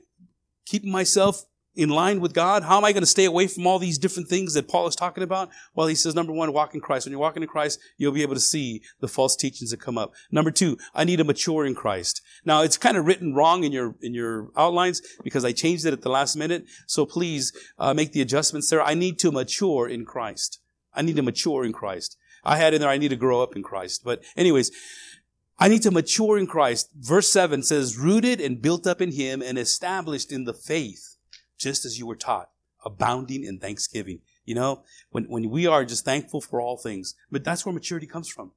[0.67, 2.65] keeping myself in line with God?
[2.65, 4.97] How am I going to stay away from all these different things that Paul is
[4.97, 5.49] talking about?
[5.77, 7.07] Well, he says, number one, walk in Christ.
[7.07, 9.97] When you're walking in Christ, you'll be able to see the false teachings that come
[9.97, 10.13] up.
[10.31, 12.21] Number two, I need to mature in Christ.
[12.45, 15.93] Now, it's kind of written wrong in your, in your outlines because I changed it
[15.93, 16.65] at the last minute.
[16.89, 18.83] So please, uh, make the adjustments there.
[18.83, 20.61] I need to mature in Christ.
[20.93, 22.17] I need to mature in Christ.
[22.45, 24.03] I had in there, I need to grow up in Christ.
[24.05, 24.73] But anyways,
[25.59, 26.91] I need to mature in Christ.
[26.97, 31.17] Verse 7 says, rooted and built up in Him and established in the faith
[31.59, 32.51] just as you were taught,
[32.85, 34.21] abounding in thanksgiving.
[34.45, 38.07] You know, when, when we are just thankful for all things, but that's where maturity
[38.07, 38.53] comes from.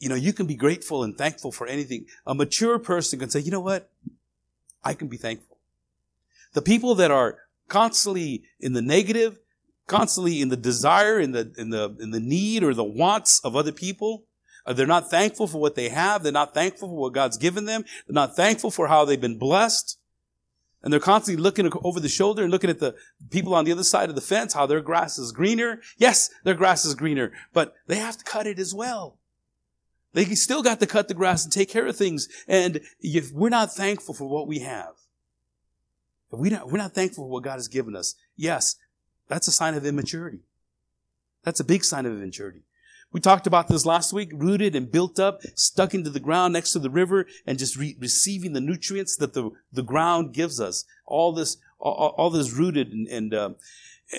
[0.00, 2.06] You know, you can be grateful and thankful for anything.
[2.26, 3.90] A mature person can say, you know what?
[4.82, 5.58] I can be thankful.
[6.52, 9.38] The people that are constantly in the negative,
[9.86, 13.54] constantly in the desire, in the, in the, in the need or the wants of
[13.54, 14.24] other people,
[14.66, 16.22] Uh, they're not thankful for what they have.
[16.22, 17.84] They're not thankful for what God's given them.
[18.06, 19.98] They're not thankful for how they've been blessed.
[20.82, 22.94] And they're constantly looking over the shoulder and looking at the
[23.30, 25.80] people on the other side of the fence, how their grass is greener.
[25.96, 29.18] Yes, their grass is greener, but they have to cut it as well.
[30.12, 32.28] They still got to cut the grass and take care of things.
[32.46, 34.92] And if we're not thankful for what we have,
[36.32, 38.76] if we we're not thankful for what God has given us, yes,
[39.28, 40.40] that's a sign of immaturity.
[41.42, 42.62] That's a big sign of immaturity.
[43.14, 46.72] We talked about this last week, rooted and built up, stuck into the ground next
[46.72, 50.84] to the river and just re- receiving the nutrients that the, the ground gives us.
[51.06, 53.50] All this, all, all this rooted and, and, uh,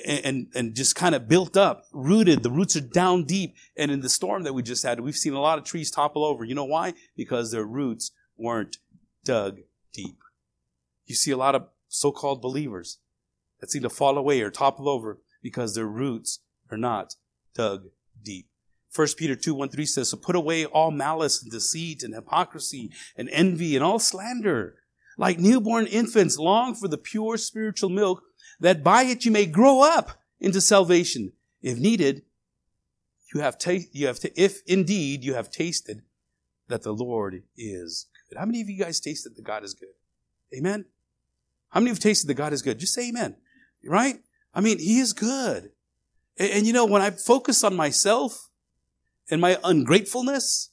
[0.07, 2.41] and, and just kind of built up, rooted.
[2.41, 3.55] The roots are down deep.
[3.75, 6.23] And in the storm that we just had, we've seen a lot of trees topple
[6.23, 6.45] over.
[6.45, 6.93] You know why?
[7.17, 8.77] Because their roots weren't
[9.25, 9.59] dug
[9.91, 10.19] deep.
[11.05, 12.99] You see a lot of so-called believers
[13.59, 16.39] that seem to fall away or topple over because their roots
[16.71, 17.15] are not
[17.53, 17.87] dug
[18.23, 18.47] deep.
[18.95, 22.91] 1 Peter 2, 1 3 says, So put away all malice and deceit and hypocrisy
[23.17, 24.75] and envy and all slander.
[25.17, 28.23] Like newborn infants, long for the pure spiritual milk,
[28.59, 31.33] that by it you may grow up into salvation.
[31.61, 32.23] If needed,
[33.33, 36.03] you have, ta- you have ta- if indeed you have tasted
[36.67, 38.37] that the Lord is good.
[38.37, 39.89] How many of you guys tasted that God is good?
[40.55, 40.85] Amen?
[41.69, 42.79] How many have tasted that God is good?
[42.79, 43.35] Just say amen.
[43.83, 44.19] Right?
[44.53, 45.71] I mean, He is good.
[46.37, 48.49] And, and you know, when I focus on myself,
[49.29, 50.69] and my ungratefulness,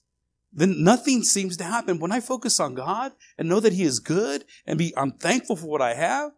[0.52, 1.98] then nothing seems to happen.
[1.98, 5.56] When I focus on God and know that He is good and be, I'm thankful
[5.56, 6.32] for what I have,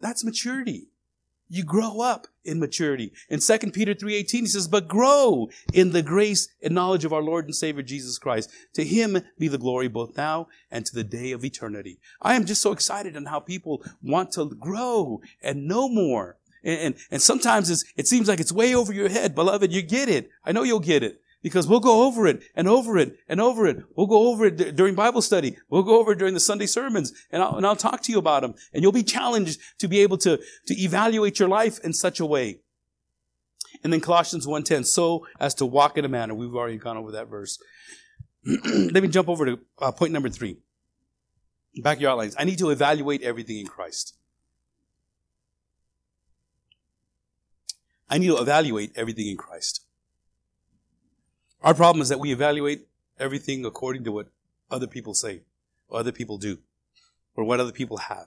[0.00, 0.88] that's maturity.
[1.52, 3.12] You grow up in maturity.
[3.28, 7.22] In 2 Peter 3.18, he says, but grow in the grace and knowledge of our
[7.22, 8.50] Lord and Savior Jesus Christ.
[8.74, 11.98] To Him be the glory both now and to the day of eternity.
[12.22, 16.36] I am just so excited on how people want to grow and know more.
[16.62, 19.72] And, and, and sometimes it seems like it's way over your head, beloved.
[19.72, 20.30] You get it.
[20.44, 23.66] I know you'll get it because we'll go over it and over it and over
[23.66, 23.82] it.
[23.96, 25.56] We'll go over it d- during Bible study.
[25.68, 28.18] We'll go over it during the Sunday sermons and I'll, and I'll talk to you
[28.18, 31.92] about them and you'll be challenged to be able to, to evaluate your life in
[31.92, 32.60] such a way.
[33.82, 36.34] And then Colossians 1.10, so as to walk in a manner.
[36.34, 37.58] We've already gone over that verse.
[38.44, 40.58] Let me jump over to uh, point number three.
[41.82, 42.34] Back your outlines.
[42.38, 44.16] I need to evaluate everything in Christ.
[48.10, 49.82] I need to evaluate everything in Christ.
[51.62, 54.28] Our problem is that we evaluate everything according to what
[54.70, 55.42] other people say,
[55.88, 56.58] or other people do,
[57.36, 58.26] or what other people have.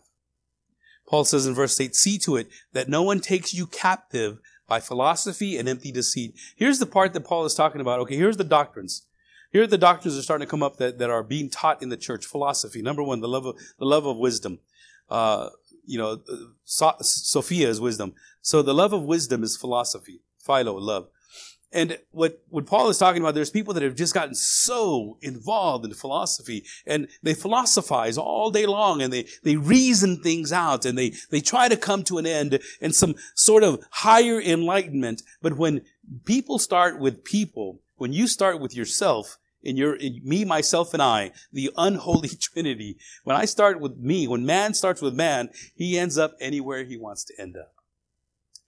[1.06, 4.80] Paul says in verse 8, see to it that no one takes you captive by
[4.80, 6.36] philosophy and empty deceit.
[6.56, 8.00] Here's the part that Paul is talking about.
[8.02, 9.04] Okay, here's the doctrines.
[9.52, 11.84] Here are the doctrines that are starting to come up that, that are being taught
[11.84, 12.26] in the church.
[12.26, 12.82] Philosophy.
[12.82, 14.60] Number one, the love of, the love of wisdom.
[15.10, 15.50] Uh,
[15.86, 18.13] you know, uh, so, Sophia is wisdom.
[18.41, 20.22] So the love of wisdom is philosophy.
[20.39, 21.08] Philo, love.
[21.74, 25.84] And what, what Paul is talking about, there's people that have just gotten so involved
[25.84, 30.96] in philosophy and they philosophize all day long and they, they reason things out and
[30.96, 35.24] they, they try to come to an end and some sort of higher enlightenment.
[35.41, 35.82] But when
[36.26, 41.02] people start with people, when you start with yourself, in your, in me, myself, and
[41.02, 45.97] I, the unholy trinity, when I start with me, when man starts with man, he
[45.97, 47.73] ends up anywhere he wants to end up.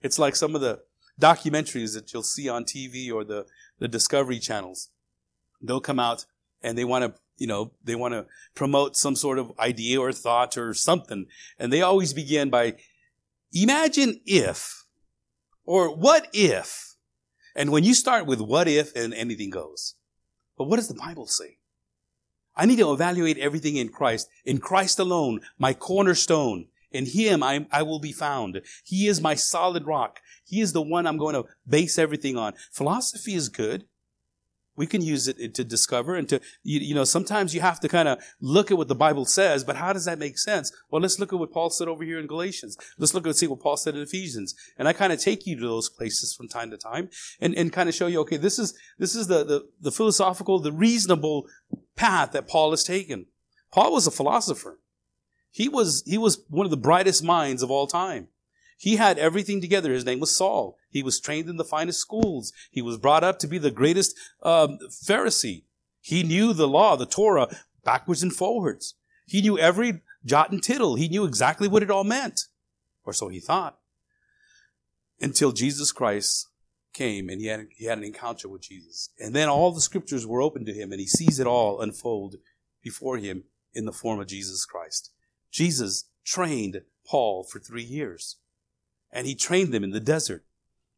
[0.00, 0.80] It's like some of the
[1.20, 3.46] documentaries that you'll see on TV or the,
[3.78, 4.90] the Discovery channels.
[5.60, 6.24] They'll come out
[6.62, 10.12] and they want to, you know, they want to promote some sort of idea or
[10.12, 11.26] thought or something.
[11.58, 12.76] And they always begin by,
[13.52, 14.84] imagine if,
[15.64, 16.94] or what if,
[17.54, 19.95] and when you start with what if, and anything goes.
[20.56, 21.58] But what does the Bible say?
[22.56, 24.28] I need to evaluate everything in Christ.
[24.44, 26.68] In Christ alone, my cornerstone.
[26.90, 28.62] In Him, I, I will be found.
[28.84, 30.20] He is my solid rock.
[30.46, 32.54] He is the one I'm going to base everything on.
[32.72, 33.86] Philosophy is good.
[34.76, 37.88] We can use it to discover and to, you, you know, sometimes you have to
[37.88, 40.72] kind of look at what the Bible says, but how does that make sense?
[40.90, 42.76] Well, let's look at what Paul said over here in Galatians.
[42.98, 44.54] Let's look and see what Paul said in Ephesians.
[44.78, 47.08] And I kind of take you to those places from time to time
[47.40, 50.58] and, and kind of show you, okay, this is, this is the, the, the philosophical,
[50.58, 51.46] the reasonable
[51.96, 53.26] path that Paul has taken.
[53.72, 54.78] Paul was a philosopher.
[55.50, 58.28] He was, he was one of the brightest minds of all time.
[58.76, 59.92] He had everything together.
[59.92, 60.76] His name was Saul.
[60.90, 62.52] He was trained in the finest schools.
[62.70, 65.64] He was brought up to be the greatest um, Pharisee.
[66.00, 67.48] He knew the law, the Torah,
[67.84, 68.94] backwards and forwards.
[69.26, 70.96] He knew every jot and tittle.
[70.96, 72.42] He knew exactly what it all meant,
[73.04, 73.78] or so he thought.
[75.20, 76.48] Until Jesus Christ
[76.92, 79.10] came and he had, he had an encounter with Jesus.
[79.18, 82.36] And then all the scriptures were open to him and he sees it all unfold
[82.82, 85.10] before him in the form of Jesus Christ.
[85.50, 88.36] Jesus trained Paul for three years
[89.12, 90.44] and he trained them in the desert.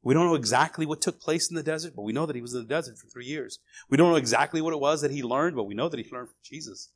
[0.03, 2.43] We don't know exactly what took place in the desert, but we know that he
[2.43, 3.59] was in the desert for three years.
[3.91, 6.11] We don't know exactly what it was that he learned, but we know that he
[6.11, 6.91] learned from Jesus.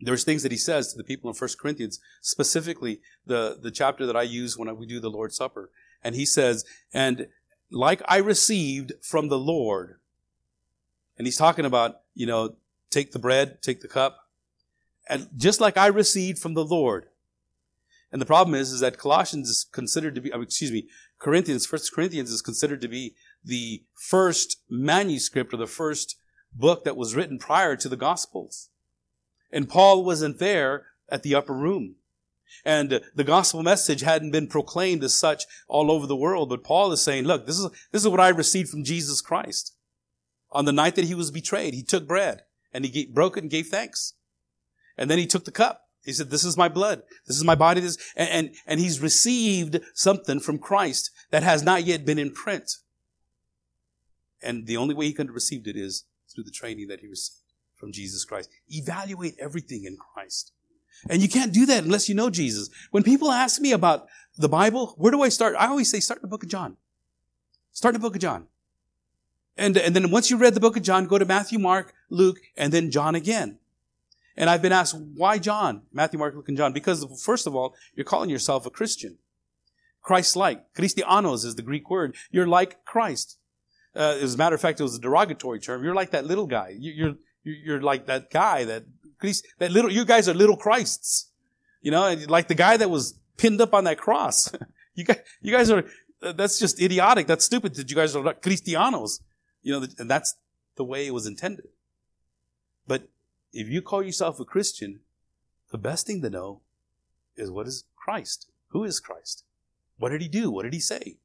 [0.00, 4.04] There's things that he says to the people in 1 Corinthians, specifically the, the chapter
[4.04, 5.70] that I use when we do the Lord's Supper.
[6.02, 7.28] And he says, and
[7.70, 10.00] like I received from the Lord,
[11.16, 12.56] and he's talking about, you know,
[12.90, 14.28] take the bread, take the cup,
[15.08, 17.06] and just like I received from the Lord,
[18.12, 20.86] and the problem is, is that Colossians is considered to be, excuse me,
[21.18, 26.16] Corinthians, First Corinthians is considered to be the first manuscript or the first
[26.52, 28.68] book that was written prior to the Gospels.
[29.50, 31.96] And Paul wasn't there at the upper room.
[32.66, 36.50] And the gospel message hadn't been proclaimed as such all over the world.
[36.50, 39.74] But Paul is saying, look, this is, this is what I received from Jesus Christ.
[40.50, 43.50] On the night that he was betrayed, he took bread and he broke it and
[43.50, 44.14] gave thanks.
[44.98, 47.02] And then he took the cup he said, this is my blood.
[47.26, 47.80] This is my body.
[47.80, 52.32] This, and, and, and he's received something from Christ that has not yet been in
[52.32, 52.78] print.
[54.42, 57.06] And the only way he could have received it is through the training that he
[57.06, 57.38] received
[57.76, 58.50] from Jesus Christ.
[58.68, 60.52] Evaluate everything in Christ.
[61.08, 62.68] And you can't do that unless you know Jesus.
[62.90, 65.54] When people ask me about the Bible, where do I start?
[65.58, 66.76] I always say start in the book of John.
[67.72, 68.46] Start in the book of John.
[69.56, 72.38] And, and then once you read the book of John, go to Matthew, Mark, Luke,
[72.56, 73.58] and then John again.
[74.36, 75.82] And I've been asked, why John?
[75.92, 76.72] Matthew, Mark, Luke, and John.
[76.72, 79.18] Because first of all, you're calling yourself a Christian.
[80.00, 80.74] Christ-like.
[80.74, 82.16] Christianos is the Greek word.
[82.30, 83.38] You're like Christ.
[83.94, 85.84] Uh, as a matter of fact, it was a derogatory term.
[85.84, 86.74] You're like that little guy.
[86.78, 87.14] You're,
[87.44, 88.84] you're, like that guy that,
[89.58, 91.30] that little, you guys are little Christs.
[91.82, 94.50] You know, like the guy that was pinned up on that cross.
[94.94, 95.84] you guys, you guys are,
[96.20, 97.26] that's just idiotic.
[97.26, 99.20] That's stupid that you guys are Christianos.
[99.62, 100.34] You know, and that's
[100.76, 101.66] the way it was intended.
[102.86, 103.08] But
[103.52, 105.00] if you call yourself a Christian,
[105.70, 106.60] the best thing to know
[107.36, 108.48] is what is Christ?
[108.68, 109.44] Who is Christ?
[109.98, 110.50] What did he do?
[110.50, 111.16] What did he say?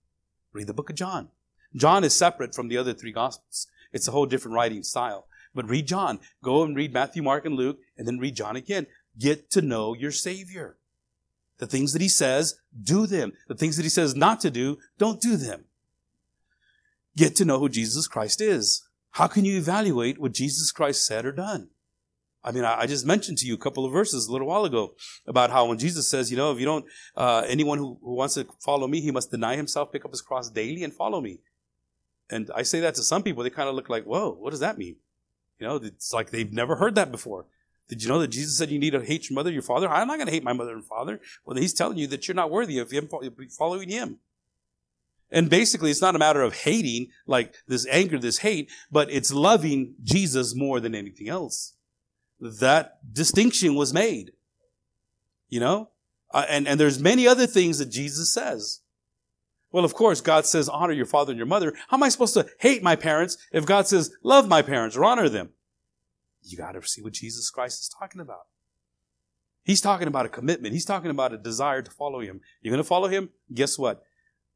[0.53, 1.29] Read the book of John.
[1.75, 3.67] John is separate from the other three gospels.
[3.91, 5.27] It's a whole different writing style.
[5.53, 6.19] But read John.
[6.43, 8.87] Go and read Matthew, Mark, and Luke, and then read John again.
[9.17, 10.77] Get to know your Savior.
[11.57, 13.33] The things that he says, do them.
[13.47, 15.65] The things that he says not to do, don't do them.
[17.15, 18.87] Get to know who Jesus Christ is.
[19.11, 21.69] How can you evaluate what Jesus Christ said or done?
[22.47, 24.93] I mean, I, just mentioned to you a couple of verses a little while ago
[25.27, 26.85] about how when Jesus says, you know, if you don't,
[27.17, 30.21] uh, anyone who, who wants to follow me, he must deny himself, pick up his
[30.21, 31.39] cross daily and follow me.
[32.29, 34.61] And I say that to some people, they kind of look like, whoa, what does
[34.61, 34.95] that mean?
[35.59, 37.47] You know, it's like they've never heard that before.
[37.89, 39.89] Did you know that Jesus said you need to hate your mother, your father?
[39.89, 41.19] I'm not going to hate my mother and father.
[41.43, 43.09] Well, he's telling you that you're not worthy of him
[43.57, 44.19] following him.
[45.29, 49.33] And basically, it's not a matter of hating, like this anger, this hate, but it's
[49.33, 51.73] loving Jesus more than anything else
[52.39, 54.31] that distinction was made.
[55.49, 55.89] You know?
[56.31, 58.81] Uh, and, and there's many other things that Jesus says.
[59.71, 61.73] Well, of course, God says, honor your father and your mother.
[61.89, 65.05] How am I supposed to hate my parents if God says, love my parents or
[65.05, 65.49] honor them?
[66.43, 68.47] You got to see what Jesus Christ is talking about.
[69.63, 70.73] He's talking about a commitment.
[70.73, 72.39] He's talking about a desire to follow him.
[72.61, 73.29] You're to follow him?
[73.53, 74.01] Guess what?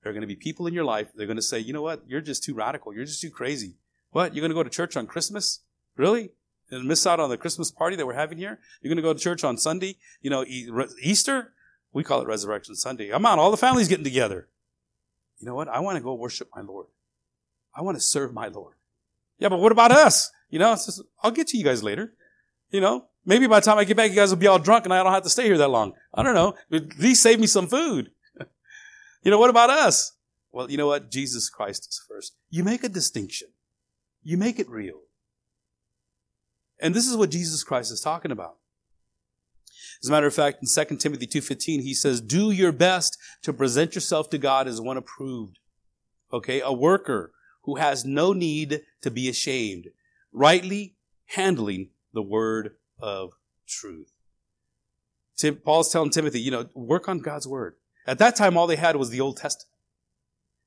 [0.01, 1.09] There are to be people in your life.
[1.13, 2.03] They're to say, you know what?
[2.07, 2.93] You're just too radical.
[2.93, 3.75] You're just too crazy.
[4.11, 4.33] What?
[4.33, 5.59] You're to go to church on Christmas?
[5.97, 6.31] Really?
[6.71, 8.59] And miss out on the Christmas party that we're having here?
[8.81, 9.97] You're going to go to church on Sunday?
[10.21, 11.53] You know, Easter?
[11.93, 13.09] We call it Resurrection Sunday.
[13.09, 13.39] I'm out.
[13.39, 14.47] All the families getting together.
[15.39, 15.67] You know what?
[15.67, 16.87] I want to go worship my Lord.
[17.75, 18.75] I want to serve my Lord.
[19.39, 20.31] Yeah, but what about us?
[20.49, 22.13] You know, just, I'll get to you guys later.
[22.69, 24.85] You know, maybe by the time I get back, you guys will be all drunk
[24.85, 25.93] and I don't have to stay here that long.
[26.13, 26.55] I don't know.
[26.71, 28.11] At least save me some food.
[29.23, 30.13] you know, what about us?
[30.51, 31.09] Well, you know what?
[31.09, 32.35] Jesus Christ is first.
[32.49, 33.49] You make a distinction.
[34.23, 35.01] You make it real.
[36.81, 38.57] And this is what Jesus Christ is talking about.
[40.03, 43.53] As a matter of fact, in 2 Timothy 2.15, he says, do your best to
[43.53, 45.59] present yourself to God as one approved.
[46.33, 47.31] Okay, a worker
[47.63, 49.89] who has no need to be ashamed,
[50.33, 50.95] rightly
[51.35, 53.33] handling the word of
[53.67, 54.11] truth.
[55.37, 57.75] Tim, Paul's telling Timothy, you know, work on God's word.
[58.07, 59.69] At that time, all they had was the Old Testament.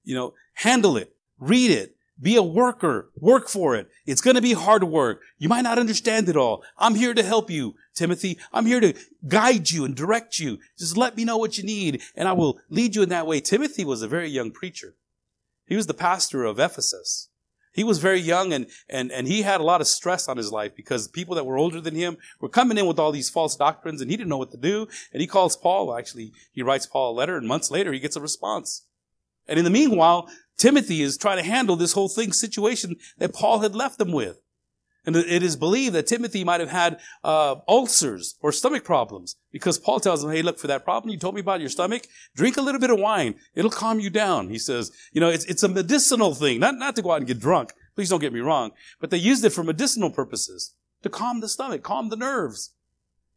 [0.04, 3.88] You know, handle it, read it, be a worker, work for it.
[4.06, 5.22] It's going to be hard work.
[5.38, 6.62] You might not understand it all.
[6.78, 8.38] I'm here to help you, Timothy.
[8.52, 8.94] I'm here to
[9.26, 10.58] guide you and direct you.
[10.78, 13.40] Just let me know what you need and I will lead you in that way.
[13.40, 14.94] Timothy was a very young preacher.
[15.66, 17.30] He was the pastor of Ephesus.
[17.72, 20.52] He was very young and, and, and he had a lot of stress on his
[20.52, 23.56] life because people that were older than him were coming in with all these false
[23.56, 24.86] doctrines and he didn't know what to do.
[25.12, 28.14] And he calls Paul, actually, he writes Paul a letter and months later he gets
[28.14, 28.86] a response.
[29.48, 33.60] And in the meanwhile, Timothy is trying to handle this whole thing situation that Paul
[33.60, 34.40] had left them with.
[35.06, 39.78] And it is believed that Timothy might have had uh, ulcers or stomach problems because
[39.78, 42.06] Paul tells him, "Hey, look for that problem you told me about your stomach.
[42.34, 45.44] Drink a little bit of wine; it'll calm you down." He says, "You know, it's
[45.44, 47.74] it's a medicinal thing, not not to go out and get drunk.
[47.94, 51.50] Please don't get me wrong, but they used it for medicinal purposes to calm the
[51.50, 52.70] stomach, calm the nerves."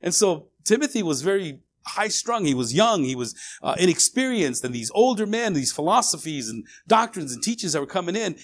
[0.01, 2.45] And so Timothy was very high strung.
[2.45, 3.03] He was young.
[3.03, 4.63] He was uh, inexperienced.
[4.63, 8.37] And these older men, these philosophies and doctrines and teachings that were coming in,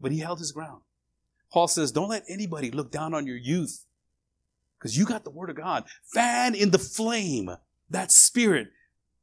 [0.00, 0.82] but he held his ground.
[1.52, 3.86] Paul says, don't let anybody look down on your youth
[4.78, 5.84] because you got the word of God.
[6.04, 7.50] Fan in the flame
[7.88, 8.68] that spirit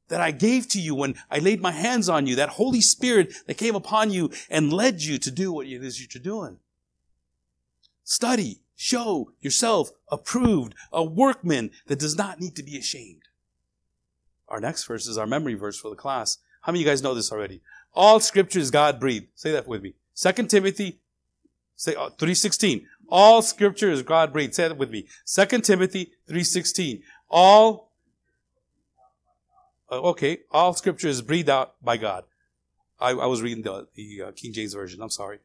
[0.10, 3.34] that I gave to you when I laid my hands on you, that Holy Spirit
[3.46, 6.60] that came upon you and led you to do what it is you're doing.
[8.04, 13.24] Study, show yourself approved, a workman that does not need to be ashamed.
[14.50, 16.38] Our next verse is our memory verse for the class.
[16.62, 17.62] How many of you guys know this already?
[17.94, 19.28] All scripture is God breathed.
[19.36, 19.94] Say that with me.
[20.14, 21.00] Second Timothy,
[21.76, 22.86] say uh, 3.16.
[23.10, 24.56] All scripture is God breathed.
[24.56, 25.08] Say that with me.
[25.26, 27.02] Second Timothy 3.16.
[27.30, 27.92] All,
[29.92, 32.24] uh, okay, all scripture is breathed out by God.
[33.00, 35.02] I, I was reading the, the uh, King James Version.
[35.02, 35.40] I'm sorry.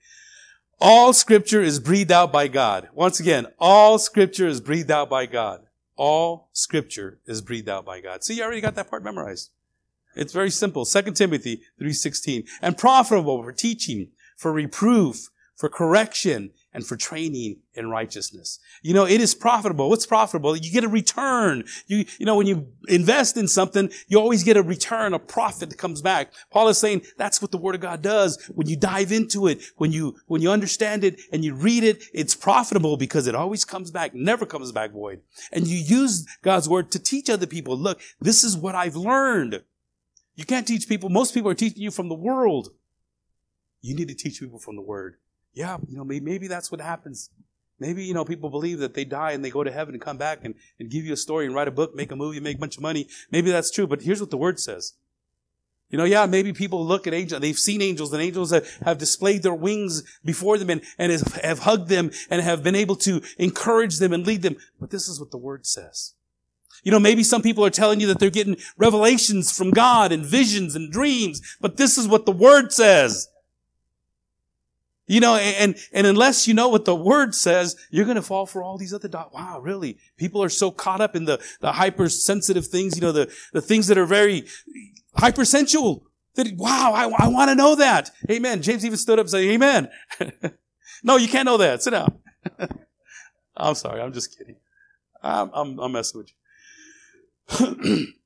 [0.81, 2.89] All scripture is breathed out by God.
[2.93, 5.67] Once again, all scripture is breathed out by God.
[6.05, 8.25] All scripture is breathed out by God.
[8.25, 9.51] See, you already got that part memorized.
[10.17, 10.85] It's very simple.
[10.85, 12.49] 2 Timothy 3.16.
[12.61, 18.59] And profitable for teaching, for reproof, for correction, and for training in righteousness.
[18.83, 19.91] You know, it is profitable.
[19.91, 20.57] What's profitable?
[20.57, 21.65] You get a return.
[21.87, 25.71] You, you know, when you invest in something, you always get a return, a profit
[25.71, 26.33] that comes back.
[26.51, 28.43] Paul is saying that's what the Word of God does.
[28.55, 32.05] When you dive into it, when you, when you understand it and you read it,
[32.15, 35.21] it's profitable because it always comes back, never comes back void.
[35.53, 39.63] And you use God's Word to teach other people, look, this is what I've learned.
[40.35, 42.71] You can't teach people, most people are teaching you from the world.
[43.83, 45.17] You need to teach people from the Word
[45.55, 47.31] yeah, you know, maybe, maybe that's what happens.
[47.79, 50.17] Maybe, you know, people believe that they die and they go to heaven and come
[50.17, 52.57] back and, and give you a story and write a book, make a movie, make
[52.57, 53.09] a bunch of money.
[53.31, 54.95] Maybe that's true, but here's what the word says.
[55.91, 58.99] You know, yeah, maybe people look at angels, they've seen angels and angels have, have
[58.99, 62.97] displayed their wings before them and, and have, have hugged them and have been able
[62.97, 64.57] to encourage them and lead them.
[64.81, 66.15] But this is what the word says.
[66.83, 70.25] You know, maybe some people are telling you that they're getting revelations from God and
[70.25, 73.29] visions and dreams, but this is what the word says.
[75.07, 78.47] You know, and, and unless you know what the word says, you're going to fall
[78.47, 79.35] for all these other dots.
[79.35, 79.99] Wow, really?
[80.17, 83.89] People are so caught up in the, the hypersensitive things, you know, the, the things
[83.89, 84.45] that are very
[85.17, 86.03] hypersensual
[86.37, 88.11] that, wow, I, I want to know that.
[88.31, 88.63] Amen.
[88.63, 89.91] James even stood up and said, amen.
[91.03, 91.83] no, you can't know that.
[91.83, 92.19] Sit down.
[93.57, 94.01] I'm sorry.
[94.01, 94.57] I'm just kidding.
[95.23, 96.33] I'm, I'm, I'm messing with
[97.61, 98.07] you.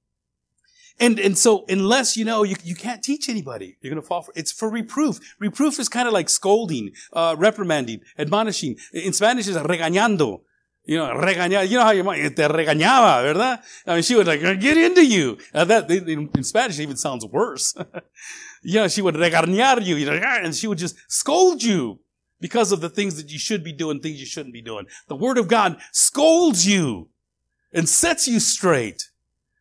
[0.99, 3.77] And, and so unless you know, you, you can't teach anybody.
[3.81, 5.19] You're going to fall for, it's for reproof.
[5.39, 8.77] Reproof is kind of like scolding, uh, reprimanding, admonishing.
[8.93, 10.41] In Spanish is regañando.
[10.85, 11.69] You know, regañar.
[11.69, 13.61] You know how your mom, te regañaba, ¿verdad?
[13.87, 15.37] I mean, she would like, get into you.
[15.53, 17.75] Uh, that, in, in Spanish, it even sounds worse.
[18.63, 21.99] you know, she would regañar you, you know, and she would just scold you
[22.41, 24.87] because of the things that you should be doing, things you shouldn't be doing.
[25.09, 27.09] The Word of God scolds you
[27.73, 29.11] and sets you straight.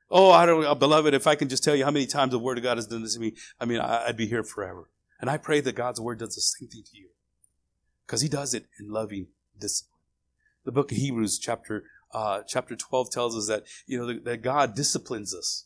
[0.09, 2.39] Oh, I don't, uh, beloved, if I can just tell you how many times the
[2.39, 4.89] Word of God has done this to me, I mean, I, would be here forever.
[5.19, 7.09] And I pray that God's Word does the same thing to you.
[8.05, 9.27] Because he does it in loving
[9.59, 9.99] discipline.
[10.63, 14.75] The book of Hebrews, chapter uh, chapter 12, tells us that you know that God
[14.75, 15.65] disciplines us.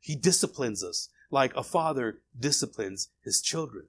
[0.00, 3.86] He disciplines us like a father disciplines his children.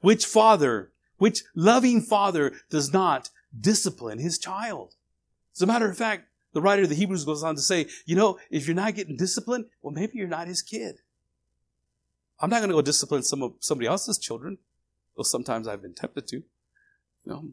[0.00, 4.94] Which father, which loving father does not discipline his child?
[5.54, 8.16] As a matter of fact, the writer of the Hebrews goes on to say, you
[8.16, 11.00] know, if you're not getting disciplined, well, maybe you're not his kid.
[12.40, 14.56] I'm not going to go discipline some of somebody else's children,
[15.18, 16.36] though sometimes I've been tempted to.
[16.36, 16.44] You
[17.26, 17.44] know?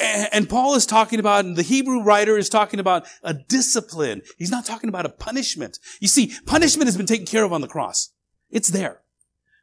[0.00, 4.22] and, and Paul is talking about, and the Hebrew writer is talking about a discipline.
[4.36, 5.78] He's not talking about a punishment.
[6.00, 8.10] You see, punishment has been taken care of on the cross.
[8.50, 9.02] It's there.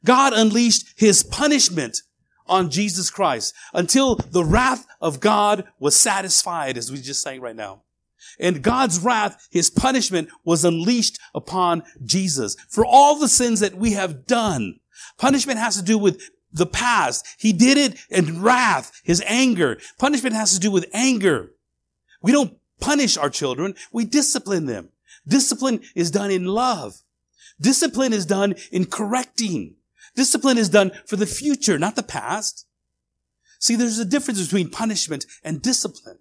[0.06, 2.04] God unleashed his punishment
[2.46, 7.54] on Jesus Christ until the wrath of God was satisfied, as we just sang right
[7.54, 7.82] now.
[8.39, 13.93] And God's wrath, his punishment was unleashed upon Jesus for all the sins that we
[13.93, 14.80] have done.
[15.17, 16.21] Punishment has to do with
[16.51, 17.25] the past.
[17.38, 19.80] He did it in wrath, his anger.
[19.97, 21.51] Punishment has to do with anger.
[22.21, 23.75] We don't punish our children.
[23.91, 24.89] We discipline them.
[25.28, 26.95] Discipline is done in love.
[27.59, 29.75] Discipline is done in correcting.
[30.15, 32.65] Discipline is done for the future, not the past.
[33.59, 36.19] See, there's a difference between punishment and discipline.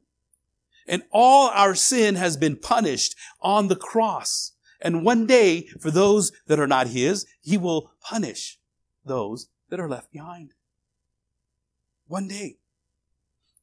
[0.86, 4.52] And all our sin has been punished on the cross.
[4.80, 8.58] And one day, for those that are not His, He will punish
[9.04, 10.52] those that are left behind.
[12.06, 12.58] One day.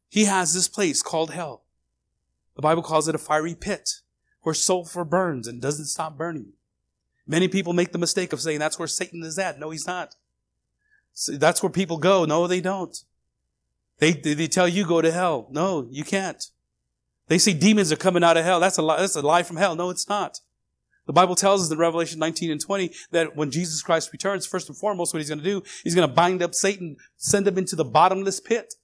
[0.09, 1.63] He has this place called hell.
[2.55, 4.01] The Bible calls it a fiery pit
[4.41, 6.53] where sulfur burns and doesn't stop burning.
[7.25, 9.59] Many people make the mistake of saying that's where Satan is at.
[9.59, 10.15] No, he's not.
[11.27, 12.25] That's where people go.
[12.25, 12.95] No, they don't.
[13.99, 15.47] They, they tell you go to hell.
[15.51, 16.43] No, you can't.
[17.33, 18.59] They say demons are coming out of hell.
[18.59, 19.75] That's a lie, that's a lie from hell.
[19.75, 20.39] No, it's not.
[21.07, 24.69] The Bible tells us in Revelation 19 and 20 that when Jesus Christ returns, first
[24.69, 27.57] and foremost, what he's going to do, he's going to bind up Satan, send him
[27.57, 28.75] into the bottomless pit.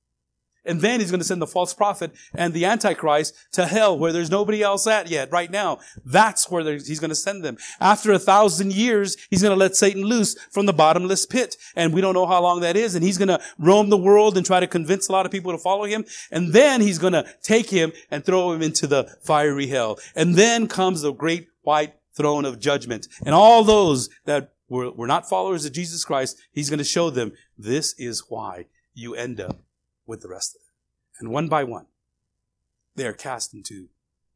[0.66, 4.12] And then he's going to send the false prophet and the antichrist to hell where
[4.12, 5.80] there's nobody else at yet right now.
[6.06, 7.58] That's where he's going to send them.
[7.80, 11.56] After a thousand years, he's going to let Satan loose from the bottomless pit.
[11.76, 12.96] And we don't know how long that is.
[12.96, 15.52] And he's going to roam the world and try to convince a lot of people
[15.52, 16.06] to follow him.
[16.32, 20.00] And then he's going to take him and throw him into the fiery hell.
[20.16, 23.08] And then comes the great white throne of judgment.
[23.26, 27.10] And all those that were, were not followers of Jesus Christ, he's going to show
[27.10, 29.60] them this is why you end up
[30.10, 30.74] with the rest of them.
[31.20, 31.86] And one by one,
[32.96, 33.88] they are cast into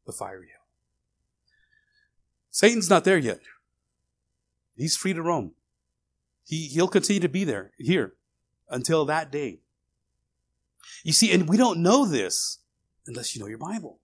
[0.06, 0.64] the fiery hell.
[2.50, 3.40] Satan's not there yet.
[4.76, 5.52] He's free to roam.
[6.46, 8.14] He, he'll continue to be there, here,
[8.68, 9.60] until that day.
[11.02, 12.58] You see, and we don't know this
[13.06, 13.98] unless you know your Bible.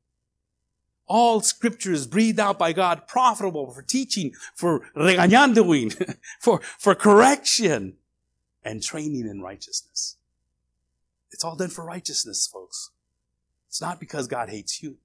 [1.07, 7.97] All scripture is breathed out by God, profitable for teaching, for regañandoing, for, for correction,
[8.63, 10.17] and training in righteousness.
[11.31, 12.91] It's all done for righteousness, folks.
[13.69, 14.97] It's not because God hates you.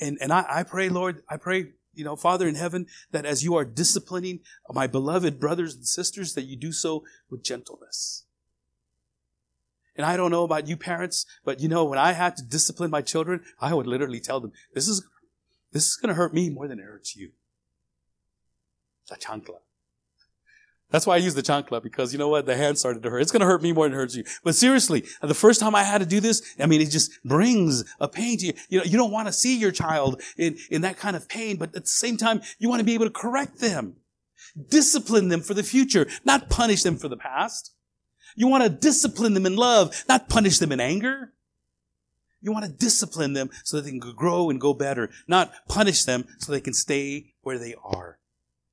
[0.00, 3.44] And, and I, I pray, Lord, I pray, you know, Father in heaven, that as
[3.44, 8.24] you are disciplining my beloved brothers and sisters, that you do so with gentleness.
[9.96, 12.90] And I don't know about you parents, but you know, when I had to discipline
[12.90, 15.06] my children, I would literally tell them, this is,
[15.72, 17.30] this is going to hurt me more than it hurts you.
[19.10, 19.58] La chancla.
[20.94, 22.46] That's why I use the chancla because you know what?
[22.46, 23.18] The hand started to hurt.
[23.18, 24.22] It's going to hurt me more than it hurts you.
[24.44, 27.20] But seriously, uh, the first time I had to do this, I mean, it just
[27.24, 28.52] brings a pain to you.
[28.68, 31.56] You know, you don't want to see your child in, in that kind of pain,
[31.56, 33.96] but at the same time, you want to be able to correct them,
[34.68, 37.72] discipline them for the future, not punish them for the past.
[38.36, 41.32] You want to discipline them in love, not punish them in anger.
[42.40, 46.04] You want to discipline them so that they can grow and go better, not punish
[46.04, 48.20] them so they can stay where they are.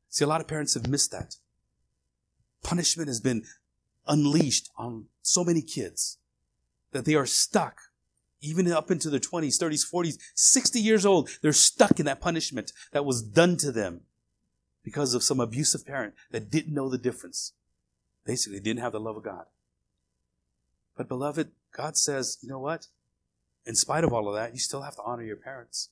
[0.10, 1.38] See, a lot of parents have missed that
[2.64, 3.44] punishment has been
[4.08, 6.18] unleashed on so many kids
[6.92, 7.82] that they are stuck
[8.42, 11.30] even up into their 20s, 30s, 40s, 60 years old.
[11.42, 14.02] They're stuck in that punishment that was done to them
[14.84, 17.54] because of some abusive parent that didn't know the difference.
[18.26, 19.46] Basically, didn't have the love of God.
[20.98, 22.88] But beloved, God says, you know what?
[23.66, 25.90] In spite of all of that, you still have to honor your parents.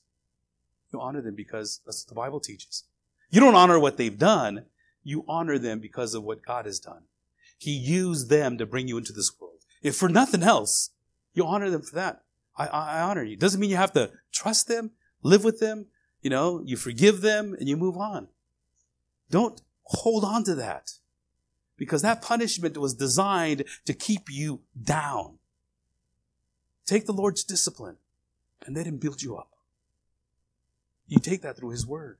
[0.92, 2.84] You honor them because that's what the Bible teaches.
[3.30, 4.66] You don't honor what they've done.
[5.02, 7.02] You honor them because of what God has done.
[7.58, 9.64] He used them to bring you into this world.
[9.82, 10.90] If for nothing else,
[11.34, 12.22] you honor them for that.
[12.56, 13.36] I, I honor you.
[13.36, 14.92] Doesn't mean you have to trust them,
[15.22, 15.86] live with them,
[16.22, 18.28] you know, you forgive them and you move on.
[19.30, 20.92] Don't hold on to that
[21.76, 25.38] because that punishment was designed to keep you down.
[26.84, 27.96] Take the Lord's discipline
[28.66, 29.50] and let Him build you up.
[31.06, 32.18] You take that through His Word.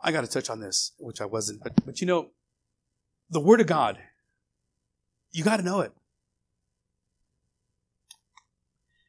[0.00, 2.30] I got to touch on this, which I wasn't, but, but you know,
[3.30, 3.98] the Word of God,
[5.32, 5.92] you got to know it.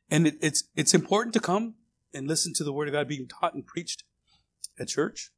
[0.10, 1.76] And it, it's, it's important to come
[2.14, 4.04] and listen to the Word of God being taught and preached
[4.80, 5.32] at church,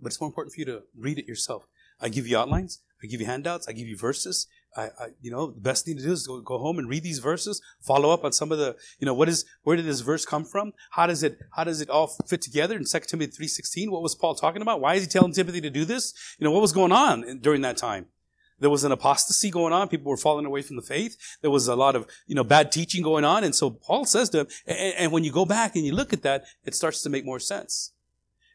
[0.00, 1.66] but it's more important for you to read it yourself.
[2.00, 4.46] I give you outlines, I give you handouts, I give you verses.
[4.76, 7.02] I, I, you know, the best thing to do is go, go home and read
[7.02, 10.00] these verses, follow up on some of the, you know, what is, where did this
[10.00, 10.72] verse come from?
[10.90, 13.90] How does it, how does it all fit together in 2 Timothy 3.16?
[13.90, 14.80] What was Paul talking about?
[14.80, 16.14] Why is he telling Timothy to do this?
[16.38, 18.06] You know, what was going on during that time?
[18.60, 19.88] There was an apostasy going on.
[19.88, 21.16] People were falling away from the faith.
[21.42, 23.42] There was a lot of, you know, bad teaching going on.
[23.42, 26.12] And so Paul says to him, and, and when you go back and you look
[26.12, 27.92] at that, it starts to make more sense.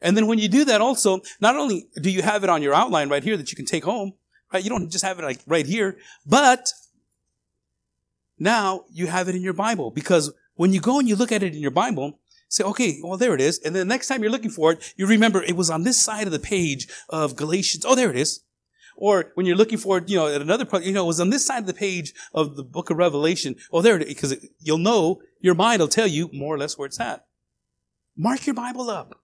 [0.01, 2.73] And then when you do that also, not only do you have it on your
[2.73, 4.13] outline right here that you can take home,
[4.51, 4.63] right?
[4.63, 6.71] You don't just have it like right here, but
[8.39, 11.43] now you have it in your Bible because when you go and you look at
[11.43, 12.19] it in your Bible,
[12.49, 13.59] say, okay, well, there it is.
[13.59, 15.99] And then the next time you're looking for it, you remember it was on this
[15.99, 17.85] side of the page of Galatians.
[17.85, 18.41] Oh, there it is.
[18.95, 21.19] Or when you're looking for it, you know, at another part, you know, it was
[21.19, 23.55] on this side of the page of the book of Revelation.
[23.71, 24.07] Oh, there it is.
[24.07, 27.25] Because you'll know, your mind will tell you more or less where it's at.
[28.15, 29.21] Mark your Bible up.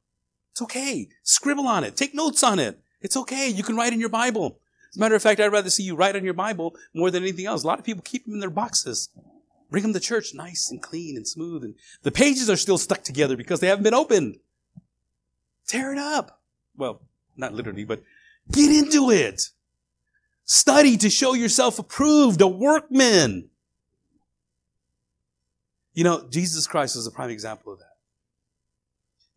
[0.52, 1.10] It's okay.
[1.24, 1.96] Scribble on it.
[1.96, 2.80] Take notes on it.
[3.02, 3.50] It's okay.
[3.50, 4.60] You can write in your Bible.
[4.94, 7.24] As a matter of fact, I'd rather see you write on your Bible more than
[7.24, 7.64] anything else.
[7.64, 9.10] A lot of people keep them in their boxes.
[9.72, 11.64] Bring them to church nice and clean and smooth.
[11.64, 11.74] And
[12.04, 14.38] the pages are still stuck together because they haven't been opened.
[15.66, 16.42] Tear it up.
[16.78, 17.02] Well,
[17.36, 18.04] not literally, but
[18.52, 19.50] get into it.
[20.46, 23.50] Study to show yourself approved, a workman.
[25.96, 27.96] You know, Jesus Christ is a prime example of that.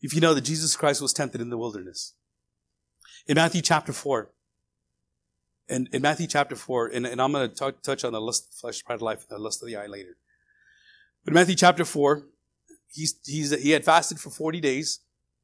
[0.02, 2.12] If you know that Jesus Christ was tempted in the wilderness.
[3.26, 4.30] In Matthew chapter 4,
[5.68, 8.50] and in Matthew chapter 4, and, and I'm going to touch on the lust of
[8.50, 10.16] the flesh, pride of life, and the lust of the eye later.
[11.24, 12.22] But in Matthew chapter 4,
[12.92, 15.00] he's, he's, he had fasted for 40 days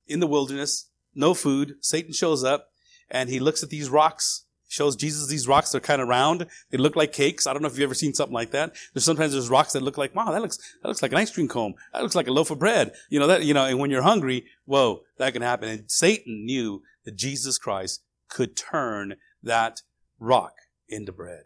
[0.07, 1.75] in the wilderness, no food.
[1.81, 2.71] Satan shows up
[3.11, 5.73] and he looks at these rocks, shows Jesus these rocks.
[5.73, 6.47] They're kind of round.
[6.71, 7.47] They look like cakes.
[7.47, 8.75] I don't know if you've ever seen something like that.
[8.95, 11.33] There's sometimes there's rocks that look like, wow, that looks, that looks like an ice
[11.33, 11.75] cream cone.
[11.93, 12.93] That looks like a loaf of bread.
[13.11, 15.69] You know, that, you know, and when you're hungry, whoa, that can happen.
[15.69, 19.83] And Satan knew that Jesus Christ could turn that
[20.23, 20.55] rock
[20.89, 21.45] into bread.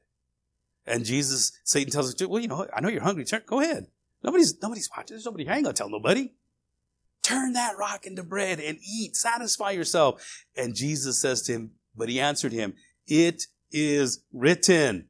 [0.86, 3.24] And Jesus, Satan tells us, well, you know, I know you're hungry.
[3.24, 3.86] Turn, go ahead.
[4.22, 5.16] Nobody's, nobody's watching.
[5.16, 5.48] There's nobody.
[5.48, 6.30] I ain't gonna tell nobody.
[7.22, 9.16] Turn that rock into bread and eat.
[9.16, 10.44] Satisfy yourself.
[10.56, 12.74] And Jesus says to him, but he answered him,
[13.06, 15.08] it is written.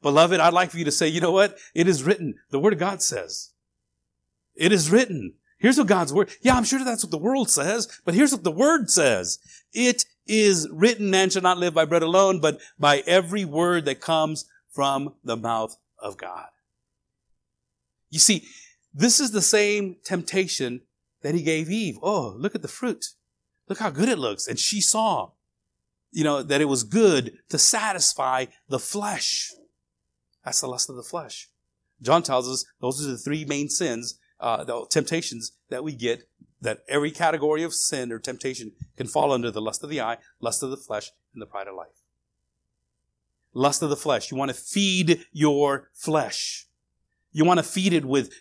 [0.00, 1.58] Beloved, I'd like for you to say, you know what?
[1.74, 2.36] It is written.
[2.50, 3.50] The word of God says.
[4.54, 5.34] It is written.
[5.58, 6.30] Here's what God's word.
[6.40, 9.38] Yeah, I'm sure that's what the world says, but here's what the word says.
[9.72, 14.00] It is written, man shall not live by bread alone, but by every word that
[14.00, 16.46] comes from the mouth of God.
[18.10, 18.44] You see,
[18.94, 20.82] this is the same temptation
[21.22, 21.98] that he gave Eve.
[22.02, 23.06] Oh, look at the fruit.
[23.68, 24.46] Look how good it looks.
[24.46, 25.30] And she saw,
[26.10, 29.50] you know, that it was good to satisfy the flesh.
[30.44, 31.48] That's the lust of the flesh.
[32.02, 36.28] John tells us those are the three main sins, uh, the temptations that we get
[36.62, 40.16] that every category of sin or temptation can fall under the lust of the eye,
[40.40, 42.02] lust of the flesh, and the pride of life.
[43.52, 44.30] Lust of the flesh.
[44.30, 46.66] You want to feed your flesh.
[47.32, 48.32] You want to feed it with,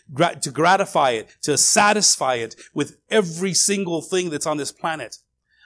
[0.41, 5.17] to gratify it, to satisfy it with every single thing that's on this planet.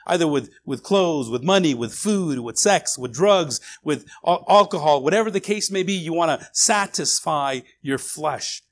[0.08, 5.30] Either with, with clothes, with money, with food, with sex, with drugs, with alcohol, whatever
[5.30, 8.62] the case may be, you want to satisfy your flesh.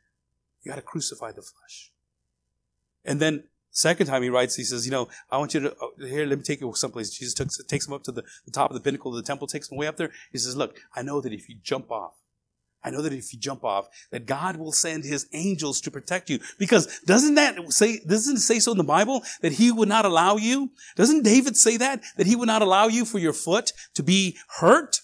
[0.63, 1.91] You got to crucify the flesh.
[3.05, 6.07] And then Second time he writes, he says, you know, I want you to, uh,
[6.07, 7.11] here, let me take you someplace.
[7.11, 9.69] Jesus takes him up to the, the top of the pinnacle of the temple, takes
[9.69, 10.13] him way up there.
[10.31, 12.15] He says, look, I know that if you jump off,
[12.85, 16.31] I know that if you jump off, that God will send his angels to protect
[16.31, 16.39] you.
[16.57, 20.05] Because doesn't that say, doesn't it say so in the Bible that he would not
[20.05, 20.71] allow you?
[20.95, 22.05] Doesn't David say that?
[22.17, 25.01] That he would not allow you for your foot to be hurt?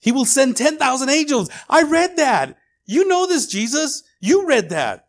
[0.00, 1.48] He will send 10,000 angels.
[1.68, 2.58] I read that.
[2.84, 4.02] You know this, Jesus.
[4.20, 5.08] You read that.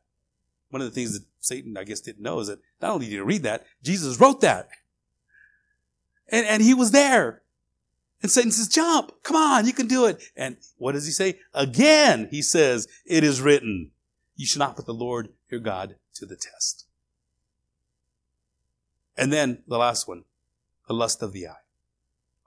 [0.70, 3.14] One of the things that Satan, I guess, didn't know is that not only did
[3.14, 4.70] he read that, Jesus wrote that.
[6.30, 7.42] And, and he was there.
[8.22, 10.22] And Satan says, jump, come on, you can do it.
[10.36, 11.40] And what does he say?
[11.54, 13.92] Again, he says, it is written,
[14.36, 16.86] you should not put the Lord your God to the test.
[19.18, 20.24] And then the last one,
[20.88, 21.56] the lust of the eye.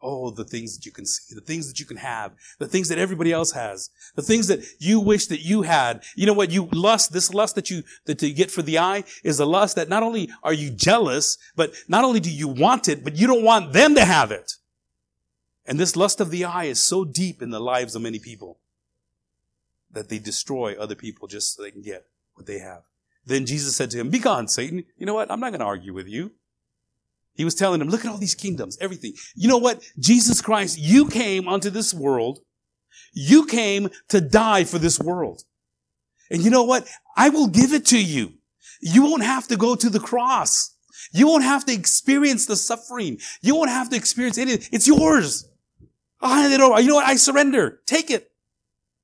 [0.06, 2.90] Oh, the things that you can see, the things that you can have, the things
[2.90, 6.02] that everybody else has, the things that you wish that you had.
[6.14, 6.50] You know what?
[6.50, 9.76] You lust, this lust that you, that you get for the eye is a lust
[9.76, 13.26] that not only are you jealous, but not only do you want it, but you
[13.26, 14.56] don't want them to have it.
[15.64, 18.58] And this lust of the eye is so deep in the lives of many people
[19.90, 22.82] that they destroy other people just so they can get what they have.
[23.24, 24.84] Then Jesus said to him, be gone, Satan.
[24.98, 25.30] You know what?
[25.30, 26.32] I'm not going to argue with you.
[27.34, 29.14] He was telling them, look at all these kingdoms, everything.
[29.34, 29.82] You know what?
[29.98, 32.40] Jesus Christ, you came onto this world.
[33.12, 35.42] You came to die for this world.
[36.30, 36.88] And you know what?
[37.16, 38.34] I will give it to you.
[38.80, 40.76] You won't have to go to the cross.
[41.12, 43.18] You won't have to experience the suffering.
[43.40, 44.68] You won't have to experience anything.
[44.72, 45.48] It's yours.
[46.20, 46.80] I hand it over.
[46.80, 47.06] You know what?
[47.06, 47.80] I surrender.
[47.86, 48.30] Take it.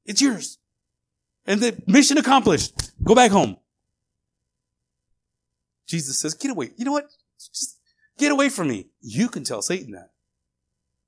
[0.07, 0.59] It's yours.
[1.47, 2.93] And the mission accomplished.
[3.03, 3.57] Go back home.
[5.87, 6.71] Jesus says, get away.
[6.77, 7.11] You know what?
[7.39, 7.80] Just
[8.21, 8.89] get away from me.
[9.01, 10.11] You can tell Satan that.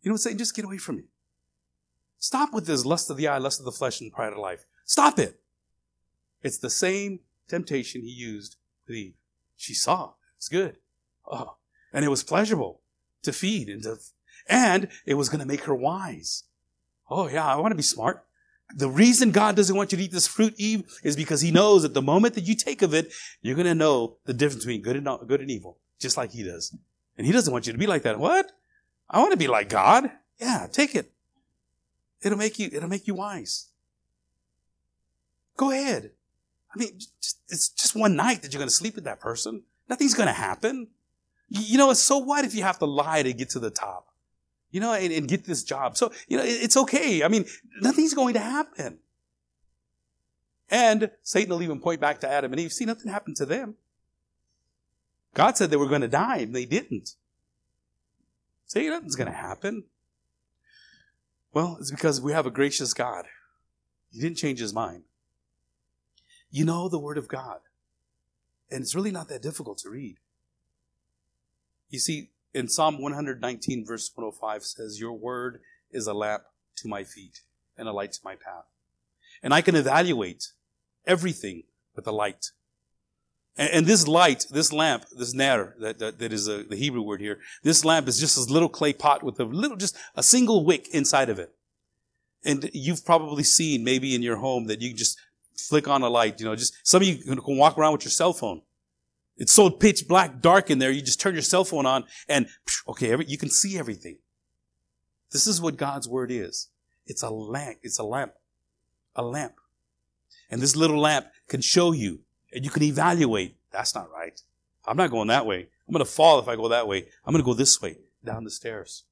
[0.02, 0.38] You know what, Satan?
[0.38, 1.04] Just get away from me.
[2.18, 4.64] Stop with this lust of the eye, lust of the flesh, and pride of life.
[4.84, 5.40] Stop it.
[6.42, 8.56] It's the same temptation he used
[8.86, 9.14] with Eve.
[9.56, 10.14] She saw.
[10.36, 10.78] It's good.
[11.30, 11.56] Oh,
[11.92, 12.80] and it was pleasurable
[13.22, 13.96] to feed and to,
[14.48, 16.44] and it was going to make her wise.
[17.08, 18.24] Oh yeah, I want to be smart.
[18.74, 21.82] The reason God doesn't want you to eat this fruit, Eve, is because he knows
[21.82, 24.82] that the moment that you take of it, you're going to know the difference between
[24.82, 26.74] good and, good and evil, just like he does.
[27.16, 28.18] And he doesn't want you to be like that.
[28.18, 28.52] What?
[29.08, 30.10] I want to be like God.
[30.38, 31.12] Yeah, take it.
[32.22, 33.68] It'll make you, it'll make you wise.
[35.56, 36.12] Go ahead.
[36.74, 36.98] I mean,
[37.48, 39.62] it's just one night that you're going to sleep with that person.
[39.88, 40.88] Nothing's going to happen.
[41.48, 44.06] You know, it's so what if you have to lie to get to the top?
[44.70, 45.98] You know, and, and get this job.
[45.98, 47.22] So, you know, it's okay.
[47.22, 47.44] I mean,
[47.82, 49.00] nothing's going to happen.
[50.70, 52.72] And Satan will even point back to Adam and Eve.
[52.72, 53.74] See, nothing happened to them.
[55.34, 57.14] God said they were going to die, and they didn't.
[58.66, 59.84] See, nothing's going to happen.
[61.52, 63.26] Well, it's because we have a gracious God.
[64.10, 65.04] He didn't change his mind.
[66.50, 67.60] You know the Word of God.
[68.70, 70.16] And it's really not that difficult to read.
[71.90, 75.60] You see, in Psalm 119, verse 105 says, Your word
[75.90, 76.44] is a lamp
[76.76, 77.42] to my feet
[77.76, 78.64] and a light to my path.
[79.42, 80.52] And I can evaluate
[81.06, 81.64] everything
[81.94, 82.52] with the light.
[83.56, 87.02] And, and this light, this lamp, this ner, that, that, that is a, the Hebrew
[87.02, 90.22] word here, this lamp is just a little clay pot with a little, just a
[90.22, 91.54] single wick inside of it.
[92.44, 95.18] And you've probably seen maybe in your home that you just
[95.56, 98.10] flick on a light, you know, just some of you can walk around with your
[98.10, 98.62] cell phone
[99.36, 102.48] it's so pitch black dark in there, you just turn your cell phone on and,
[102.88, 104.18] okay, every, you can see everything.
[105.30, 106.68] This is what God's word is.
[107.06, 107.78] It's a lamp.
[107.82, 108.34] It's a lamp.
[109.16, 109.54] A lamp.
[110.50, 112.20] And this little lamp can show you
[112.52, 113.56] and you can evaluate.
[113.70, 114.40] That's not right.
[114.84, 115.68] I'm not going that way.
[115.86, 117.06] I'm going to fall if I go that way.
[117.24, 119.04] I'm going to go this way down the stairs.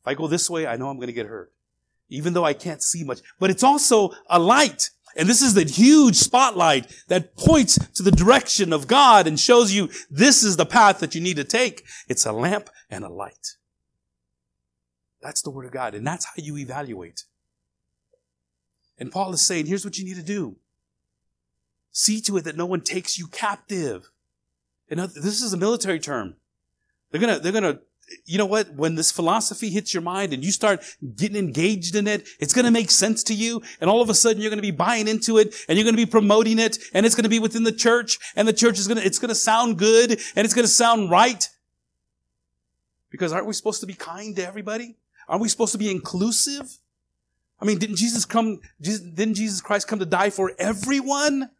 [0.00, 1.52] If I go this way, I know I'm going to get hurt.
[2.08, 3.20] Even though I can't see much.
[3.38, 4.90] But it's also a light.
[5.16, 9.72] And this is the huge spotlight that points to the direction of God and shows
[9.72, 11.84] you this is the path that you need to take.
[12.08, 13.56] It's a lamp and a light.
[15.22, 15.94] That's the word of God.
[15.94, 17.24] And that's how you evaluate.
[18.98, 20.56] And Paul is saying, here's what you need to do.
[21.94, 24.10] See to it that no one takes you captive.
[24.90, 26.34] And this is a military term.
[27.10, 27.78] They're gonna, they're gonna
[28.26, 28.74] you know what?
[28.74, 30.84] When this philosophy hits your mind and you start
[31.16, 33.62] getting engaged in it, it's to make sense to you.
[33.80, 36.04] And all of a sudden you're to be buying into it and you're to be
[36.04, 39.18] promoting it and it's to be within the church and the church is to, it's
[39.30, 41.48] to sound good and it's to sound right.
[43.10, 44.96] Because aren't we supposed to be kind to everybody?
[45.28, 46.78] Aren't we supposed to be inclusive?
[47.60, 51.50] I mean, didn't Jesus come, didn't Jesus Christ come to die for everyone?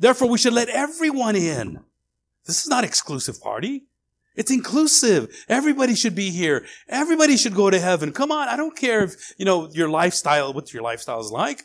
[0.00, 1.84] Therefore we should let everyone in.
[2.46, 3.84] This is not exclusive party.
[4.34, 5.44] It's inclusive.
[5.46, 6.64] Everybody should be here.
[6.88, 8.10] Everybody should go to heaven.
[8.10, 8.48] Come on.
[8.48, 11.64] I don't care if, you know, your lifestyle, what your lifestyle is like.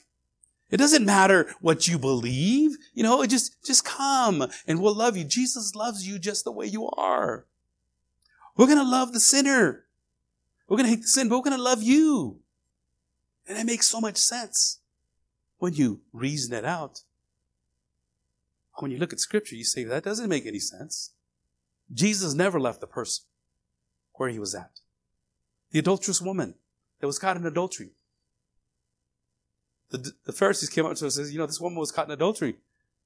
[0.70, 2.72] It doesn't matter what you believe.
[2.94, 5.24] You know, it just, just come and we'll love you.
[5.24, 7.46] Jesus loves you just the way you are.
[8.58, 9.86] We're going to love the sinner.
[10.68, 12.40] We're going to hate the sin, but we're going to love you.
[13.48, 14.80] And it makes so much sense
[15.60, 17.04] when you reason it out.
[18.80, 21.12] When you look at scripture, you say, that doesn't make any sense.
[21.94, 23.26] Jesus never left the person
[24.14, 24.80] where he was at.
[25.72, 26.56] The adulterous woman
[27.00, 27.92] that was caught in adultery.
[29.92, 32.08] The, the Pharisees came up to us and said, you know, this woman was caught
[32.08, 32.58] in adultery.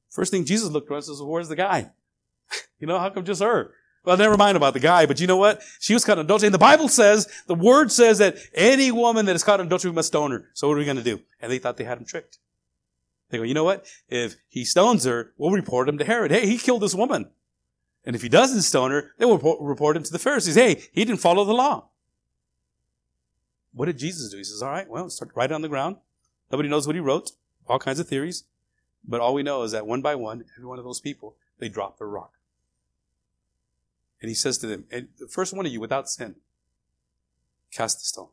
[0.10, 1.92] First thing Jesus looked around and says, where's the guy?
[2.80, 3.74] you know, how come just her?
[4.06, 5.62] Well, never mind about the guy, but you know what?
[5.80, 6.48] She was caught in adultery.
[6.48, 9.92] And the Bible says, the word says that any woman that is caught in adultery
[9.92, 10.50] must stone her.
[10.54, 11.20] So what are we going to do?
[11.42, 12.40] And they thought they had him tricked.
[13.30, 13.86] They go, you know what?
[14.08, 16.32] If he stones her, we'll report him to Herod.
[16.32, 17.30] Hey, he killed this woman.
[18.06, 20.56] And if he doesn't stone her, they will report him to the Pharisees.
[20.56, 21.90] Hey, he didn't follow the law.
[23.72, 24.38] What did Jesus do?
[24.38, 25.98] He says, all right, well, start right on the ground.
[26.52, 27.32] Nobody knows what he wrote.
[27.68, 28.46] All kinds of theories.
[29.08, 31.70] But all we know is that one by one, every one of those people, they
[31.70, 32.34] drop their rock.
[34.22, 36.36] And he says to them, and the first one of you without sin,
[37.72, 38.30] cast the stone.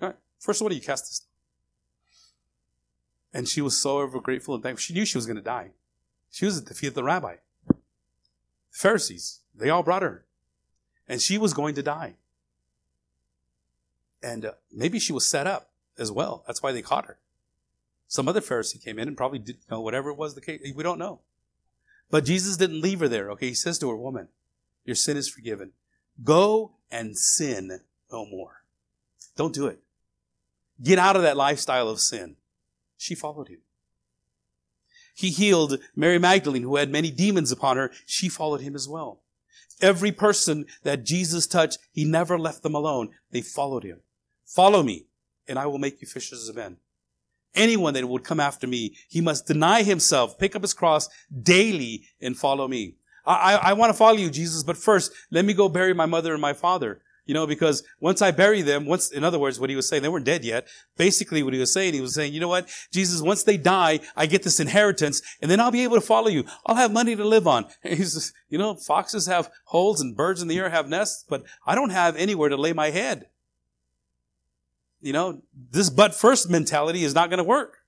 [0.00, 0.16] All right.
[0.38, 1.29] First one of you cast the stone.
[3.32, 4.82] And she was so ever grateful and thankful.
[4.82, 5.70] She knew she was going to die.
[6.30, 7.36] She was at the feet of the rabbi.
[7.68, 7.76] The
[8.70, 10.24] Pharisees, they all brought her.
[11.08, 12.14] And she was going to die.
[14.22, 16.44] And uh, maybe she was set up as well.
[16.46, 17.18] That's why they caught her.
[18.06, 20.60] Some other Pharisee came in and probably did, you know, whatever it was the case.
[20.74, 21.20] We don't know.
[22.10, 23.30] But Jesus didn't leave her there.
[23.30, 23.48] Okay.
[23.48, 24.28] He says to her, woman,
[24.84, 25.72] your sin is forgiven.
[26.24, 28.64] Go and sin no more.
[29.36, 29.78] Don't do it.
[30.82, 32.36] Get out of that lifestyle of sin.
[33.00, 33.60] She followed him.
[35.14, 37.90] He healed Mary Magdalene, who had many demons upon her.
[38.04, 39.22] She followed him as well.
[39.80, 43.08] Every person that Jesus touched, he never left them alone.
[43.30, 44.00] They followed him.
[44.44, 45.06] Follow me,
[45.48, 46.76] and I will make you fishers of men.
[47.54, 51.08] Anyone that would come after me, he must deny himself, pick up his cross
[51.42, 52.96] daily, and follow me.
[53.24, 56.06] I, I, I want to follow you, Jesus, but first, let me go bury my
[56.06, 57.00] mother and my father.
[57.26, 60.02] You know, because once I bury them, once, in other words, what he was saying,
[60.02, 60.68] they weren't dead yet.
[60.96, 64.00] Basically, what he was saying, he was saying, you know what, Jesus, once they die,
[64.16, 66.44] I get this inheritance, and then I'll be able to follow you.
[66.66, 67.66] I'll have money to live on.
[67.84, 71.44] And just, you know, foxes have holes and birds in the air have nests, but
[71.66, 73.26] I don't have anywhere to lay my head.
[75.00, 77.79] You know, this but first mentality is not going to work.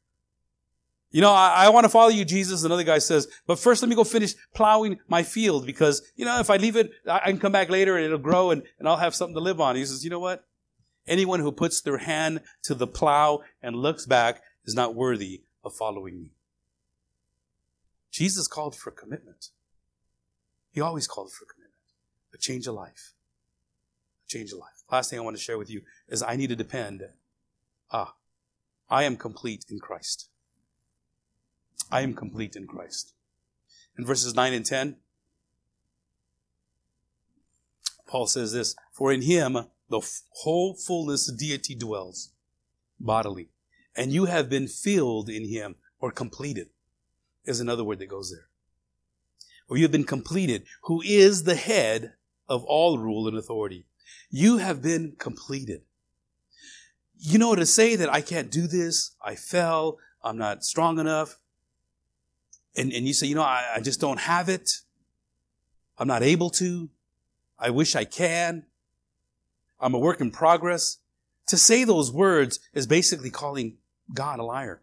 [1.12, 2.64] You know, I, I want to follow you, Jesus.
[2.64, 6.40] Another guy says, but first let me go finish plowing my field because, you know,
[6.40, 8.88] if I leave it, I, I can come back later and it'll grow and, and
[8.88, 9.76] I'll have something to live on.
[9.76, 10.46] He says, you know what?
[11.06, 15.74] Anyone who puts their hand to the plow and looks back is not worthy of
[15.74, 16.30] following me.
[18.10, 19.48] Jesus called for commitment.
[20.70, 21.72] He always called for commitment.
[22.32, 23.12] A change of life.
[24.26, 24.82] A change of life.
[24.90, 27.02] Last thing I want to share with you is I need to depend.
[27.90, 28.14] Ah,
[28.88, 30.28] I am complete in Christ.
[31.93, 33.12] I am complete in Christ.
[33.99, 34.97] In verses 9 and 10,
[38.09, 42.30] Paul says this For in him the whole fullness of deity dwells
[42.99, 43.51] bodily,
[43.95, 46.70] and you have been filled in him or completed,
[47.45, 48.47] is another word that goes there.
[49.68, 52.14] Or you have been completed, who is the head
[52.49, 53.84] of all rule and authority.
[54.30, 55.82] You have been completed.
[57.18, 61.38] You know, to say that I can't do this, I fell, I'm not strong enough,
[62.77, 64.81] and, and you say, you know, I, I just don't have it.
[65.99, 66.89] I'm not able to.
[67.59, 68.64] I wish I can.
[69.81, 70.99] I'm a work in progress.
[71.49, 73.77] To say those words is basically calling
[74.14, 74.83] God a liar.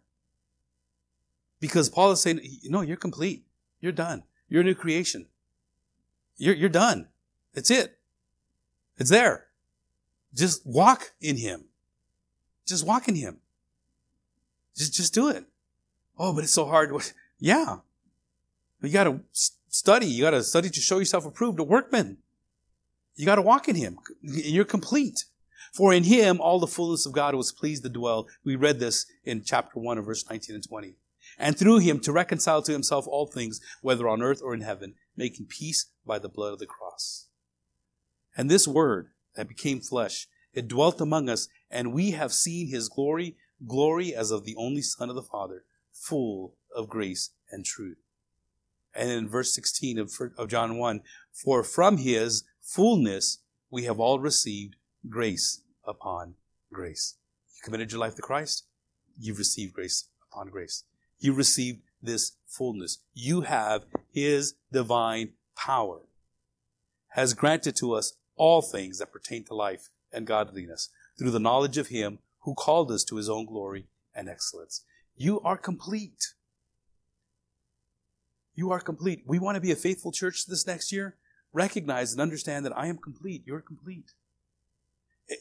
[1.58, 3.44] Because Paul is saying, no, you're complete.
[3.80, 4.22] You're done.
[4.48, 5.26] You're a new creation.
[6.36, 7.08] You're, you're done.
[7.54, 7.98] That's it.
[8.98, 9.46] It's there.
[10.34, 11.64] Just walk in Him.
[12.66, 13.38] Just walk in Him.
[14.76, 15.44] Just, just do it.
[16.18, 16.92] Oh, but it's so hard.
[17.40, 17.78] Yeah.
[18.82, 20.06] You got to study.
[20.06, 22.18] You got to study to show yourself approved, a workman.
[23.16, 23.98] You got to walk in Him.
[24.22, 25.24] And you're complete.
[25.72, 28.28] For in Him all the fullness of God was pleased to dwell.
[28.44, 30.94] We read this in chapter 1 of verse 19 and 20.
[31.38, 34.94] And through Him to reconcile to Himself all things, whether on earth or in heaven,
[35.16, 37.26] making peace by the blood of the cross.
[38.36, 42.88] And this word that became flesh, it dwelt among us, and we have seen His
[42.88, 43.36] glory,
[43.66, 47.98] glory as of the only Son of the Father, full of grace and truth.
[48.94, 51.02] And in verse 16 of, of John 1,
[51.32, 53.38] for from his fullness
[53.70, 54.76] we have all received
[55.08, 56.34] grace upon
[56.72, 57.16] grace.
[57.54, 58.64] You committed your life to Christ,
[59.18, 60.84] you've received grace upon grace.
[61.18, 62.98] You received this fullness.
[63.14, 66.00] You have his divine power
[67.10, 71.76] has granted to us all things that pertain to life and godliness through the knowledge
[71.76, 74.84] of him who called us to his own glory and excellence.
[75.16, 76.34] You are complete.
[78.60, 79.22] You are complete.
[79.26, 81.16] We want to be a faithful church this next year.
[81.54, 83.42] Recognize and understand that I am complete.
[83.46, 84.12] You're complete.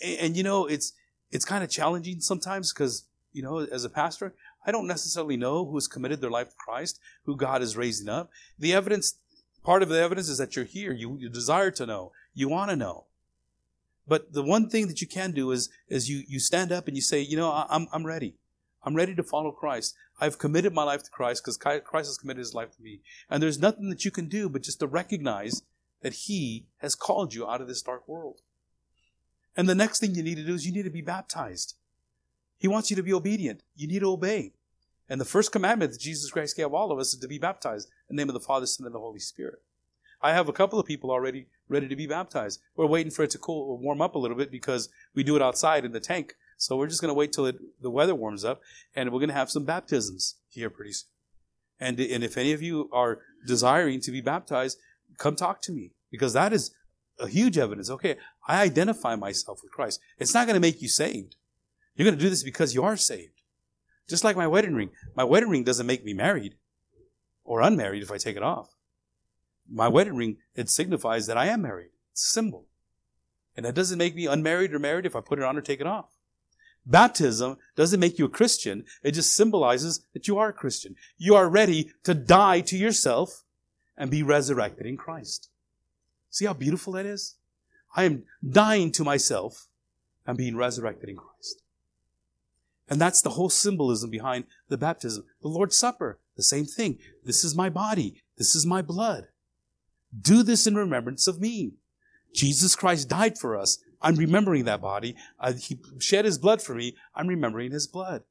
[0.02, 0.94] And, and you know, it's,
[1.30, 3.04] it's kind of challenging sometimes because,
[3.34, 6.56] you know, as a pastor, I don't necessarily know who has committed their life to
[6.56, 8.30] Christ, who God is raising up.
[8.58, 9.16] The evidence,
[9.66, 10.94] part of the evidence is that you're here.
[10.94, 12.14] You, you desire to know.
[12.34, 13.08] You want to know.
[14.08, 16.96] But the one thing that you can do is, is you, you stand up and
[16.96, 18.36] you say, you know, I'm, I'm ready.
[18.84, 19.96] I'm ready to follow Christ.
[20.20, 23.02] I've committed my life to Christ because Christ has committed his life to me.
[23.30, 25.62] And there's nothing that you can do but just to recognize
[26.02, 28.42] that he has called you out of this dark world.
[29.58, 31.76] And the next thing you need to do is you need to be baptized.
[32.58, 33.64] He wants you to be obedient.
[33.76, 34.54] You need to obey.
[35.10, 37.90] And the first commandment that Jesus Christ gave all of us is to be baptized
[38.10, 39.62] in the name of the Father, Son, and the Holy Spirit.
[40.22, 42.60] I have a couple of people already ready to be baptized.
[42.76, 45.36] We're waiting for it to cool, or warm up a little bit because we do
[45.36, 48.14] it outside in the tank so we're just going to wait till it, the weather
[48.14, 48.60] warms up,
[48.94, 51.08] and we're going to have some baptisms here pretty soon.
[51.80, 54.78] And, and if any of you are desiring to be baptized,
[55.18, 56.72] come talk to me because that is
[57.18, 57.90] a huge evidence.
[57.90, 60.02] Okay, I identify myself with Christ.
[60.18, 61.38] It's not going to make you saved.
[61.96, 63.42] You're going to do this because you are saved.
[64.10, 64.90] Just like my wedding ring.
[65.16, 66.56] My wedding ring doesn't make me married
[67.46, 68.76] or unmarried if I take it off.
[69.72, 71.92] My wedding ring, it signifies that I am married.
[72.12, 72.66] It's a symbol.
[73.56, 75.80] And that doesn't make me unmarried or married if I put it on or take
[75.80, 76.19] it off.
[76.86, 78.86] Baptism doesn't make you a Christian.
[79.04, 80.96] It just symbolizes that you are a Christian.
[81.18, 83.44] You are ready to die to yourself
[83.98, 85.50] and be resurrected in Christ.
[86.30, 87.36] See how beautiful that is?
[87.96, 89.68] I am dying to myself
[90.26, 91.62] and being resurrected in Christ.
[92.88, 95.26] And that's the whole symbolism behind the baptism.
[95.42, 96.98] The Lord's Supper, the same thing.
[97.24, 98.24] This is my body.
[98.38, 99.28] This is my blood.
[100.20, 101.74] Do this in remembrance of me.
[102.34, 103.80] Jesus Christ died for us.
[104.02, 105.16] I'm remembering that body.
[105.40, 106.96] Uh, he shed his blood for me.
[107.14, 108.24] I'm remembering his blood.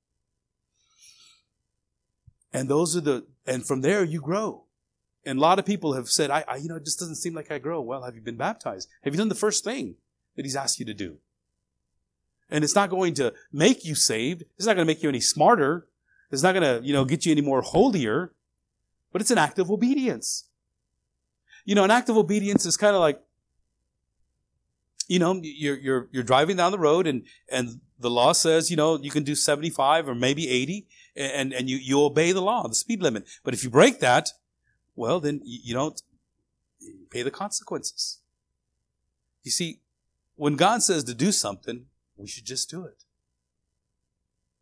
[2.53, 4.65] And those are the, and from there you grow.
[5.27, 7.35] And a lot of people have said, I, I, you know, it just doesn't seem
[7.35, 7.83] like I grow.
[7.83, 8.89] Well, have you been baptized?
[9.03, 9.97] Have you done the first thing
[10.37, 11.19] that he's asked you to do?
[12.49, 14.45] And it's not going to make you saved.
[14.57, 15.87] It's not going to make you any smarter.
[16.31, 18.33] It's not going to, you know, get you any more holier.
[19.13, 20.45] But it's an act of obedience.
[21.67, 23.21] You know, an act of obedience is kind of like,
[25.09, 28.77] you know, you're, you're, you're driving down the road and, and the law says, you
[28.77, 30.87] know, you can do 75 or maybe 80
[31.17, 33.27] and, and you, you obey the law, the speed limit.
[33.43, 34.29] But if you break that,
[34.95, 36.01] well, then you don't
[37.11, 38.19] pay the consequences.
[39.43, 39.81] You see,
[40.37, 41.87] when God says to do something,
[42.17, 43.05] we should just do it.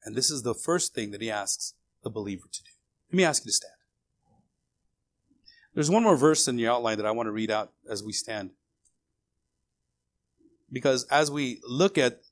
[0.04, 1.74] And this is the first thing that he asks
[2.04, 2.70] the believer to do.
[3.10, 3.72] Let me ask you to stand.
[5.74, 8.12] There's one more verse in the outline that I want to read out as we
[8.12, 8.50] stand.
[10.70, 12.22] Because as we look at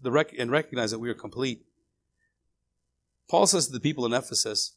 [0.00, 1.62] the rec- and recognize that we are complete,
[3.28, 4.74] Paul says to the people in Ephesus,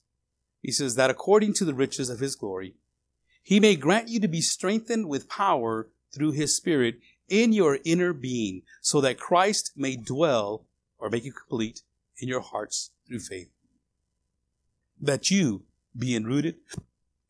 [0.62, 2.76] he says that according to the riches of his glory,
[3.42, 8.14] he may grant you to be strengthened with power through his spirit in your inner
[8.14, 10.66] being, so that Christ may dwell
[10.98, 11.82] or make you complete
[12.18, 13.50] in your hearts through faith.
[15.02, 15.64] That you,
[15.98, 16.56] being rooted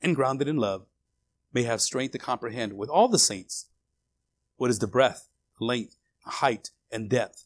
[0.01, 0.85] and grounded in love,
[1.53, 3.67] may have strength to comprehend with all the saints
[4.57, 5.29] what is the breadth,
[5.59, 7.45] length, height, and depth,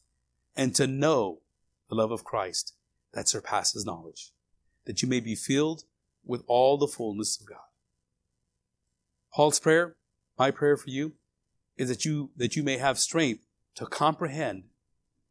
[0.56, 1.42] and to know
[1.90, 2.74] the love of Christ
[3.14, 4.32] that surpasses knowledge,
[4.86, 5.84] that you may be filled
[6.26, 7.58] with all the fullness of God.
[9.34, 9.96] Paul's prayer,
[10.38, 11.14] my prayer for you,
[11.78, 13.44] is that you, that you may have strength
[13.76, 14.64] to comprehend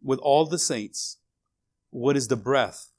[0.03, 1.19] with all the saints
[1.91, 2.93] what is the breadth,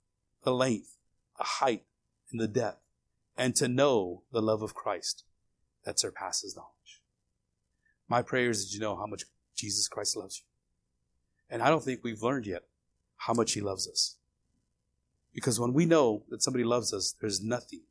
[0.44, 0.98] the length,
[1.38, 1.84] the height,
[2.32, 2.82] and the depth,
[3.38, 5.24] and to know the love of Christ
[5.86, 7.02] that surpasses knowledge.
[8.10, 9.24] My prayer is that you know how much
[9.58, 10.46] Jesus Christ loves you.
[11.50, 12.64] And I don't think we've learned yet
[13.18, 14.16] how much he loves us.
[15.34, 17.82] Because when we know that somebody loves us, there's nothing,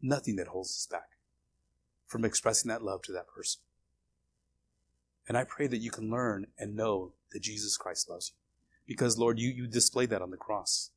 [0.00, 1.10] nothing that holds us back
[2.06, 3.62] from expressing that love to that person.
[5.28, 8.38] And I pray that you can learn and know that Jesus Christ loves you.
[8.86, 10.90] Because, Lord, you, you displayed that on the cross.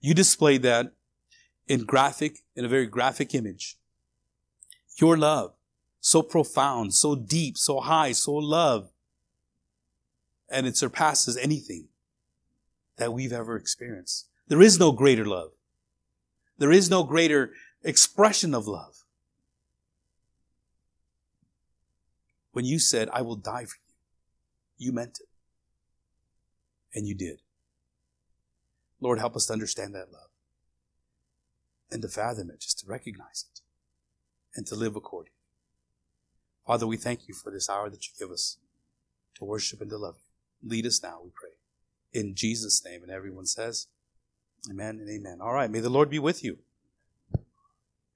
[0.00, 0.92] You displayed that
[1.66, 3.76] in graphic, in a very graphic image.
[4.96, 5.54] Your love,
[6.00, 8.90] so profound, so deep, so high, so love.
[10.52, 11.88] And it surpasses anything
[12.98, 14.28] that we've ever experienced.
[14.48, 15.52] There is no greater love.
[16.58, 19.04] There is no greater expression of love.
[22.52, 23.78] When you said, I will die for
[24.78, 25.28] you, you meant it.
[26.94, 27.38] And you did.
[29.00, 30.28] Lord, help us to understand that love
[31.90, 33.60] and to fathom it, just to recognize it
[34.54, 35.32] and to live accordingly.
[36.66, 38.58] Father, we thank you for this hour that you give us
[39.36, 40.31] to worship and to love you.
[40.62, 41.50] Lead us now, we pray.
[42.12, 43.02] In Jesus' name.
[43.02, 43.88] And everyone says,
[44.70, 45.38] Amen and amen.
[45.40, 45.70] All right.
[45.70, 46.58] May the Lord be with you.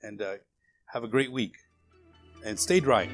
[0.02, 0.34] And uh,
[0.92, 1.56] have a great week.
[2.44, 3.08] And stay dry.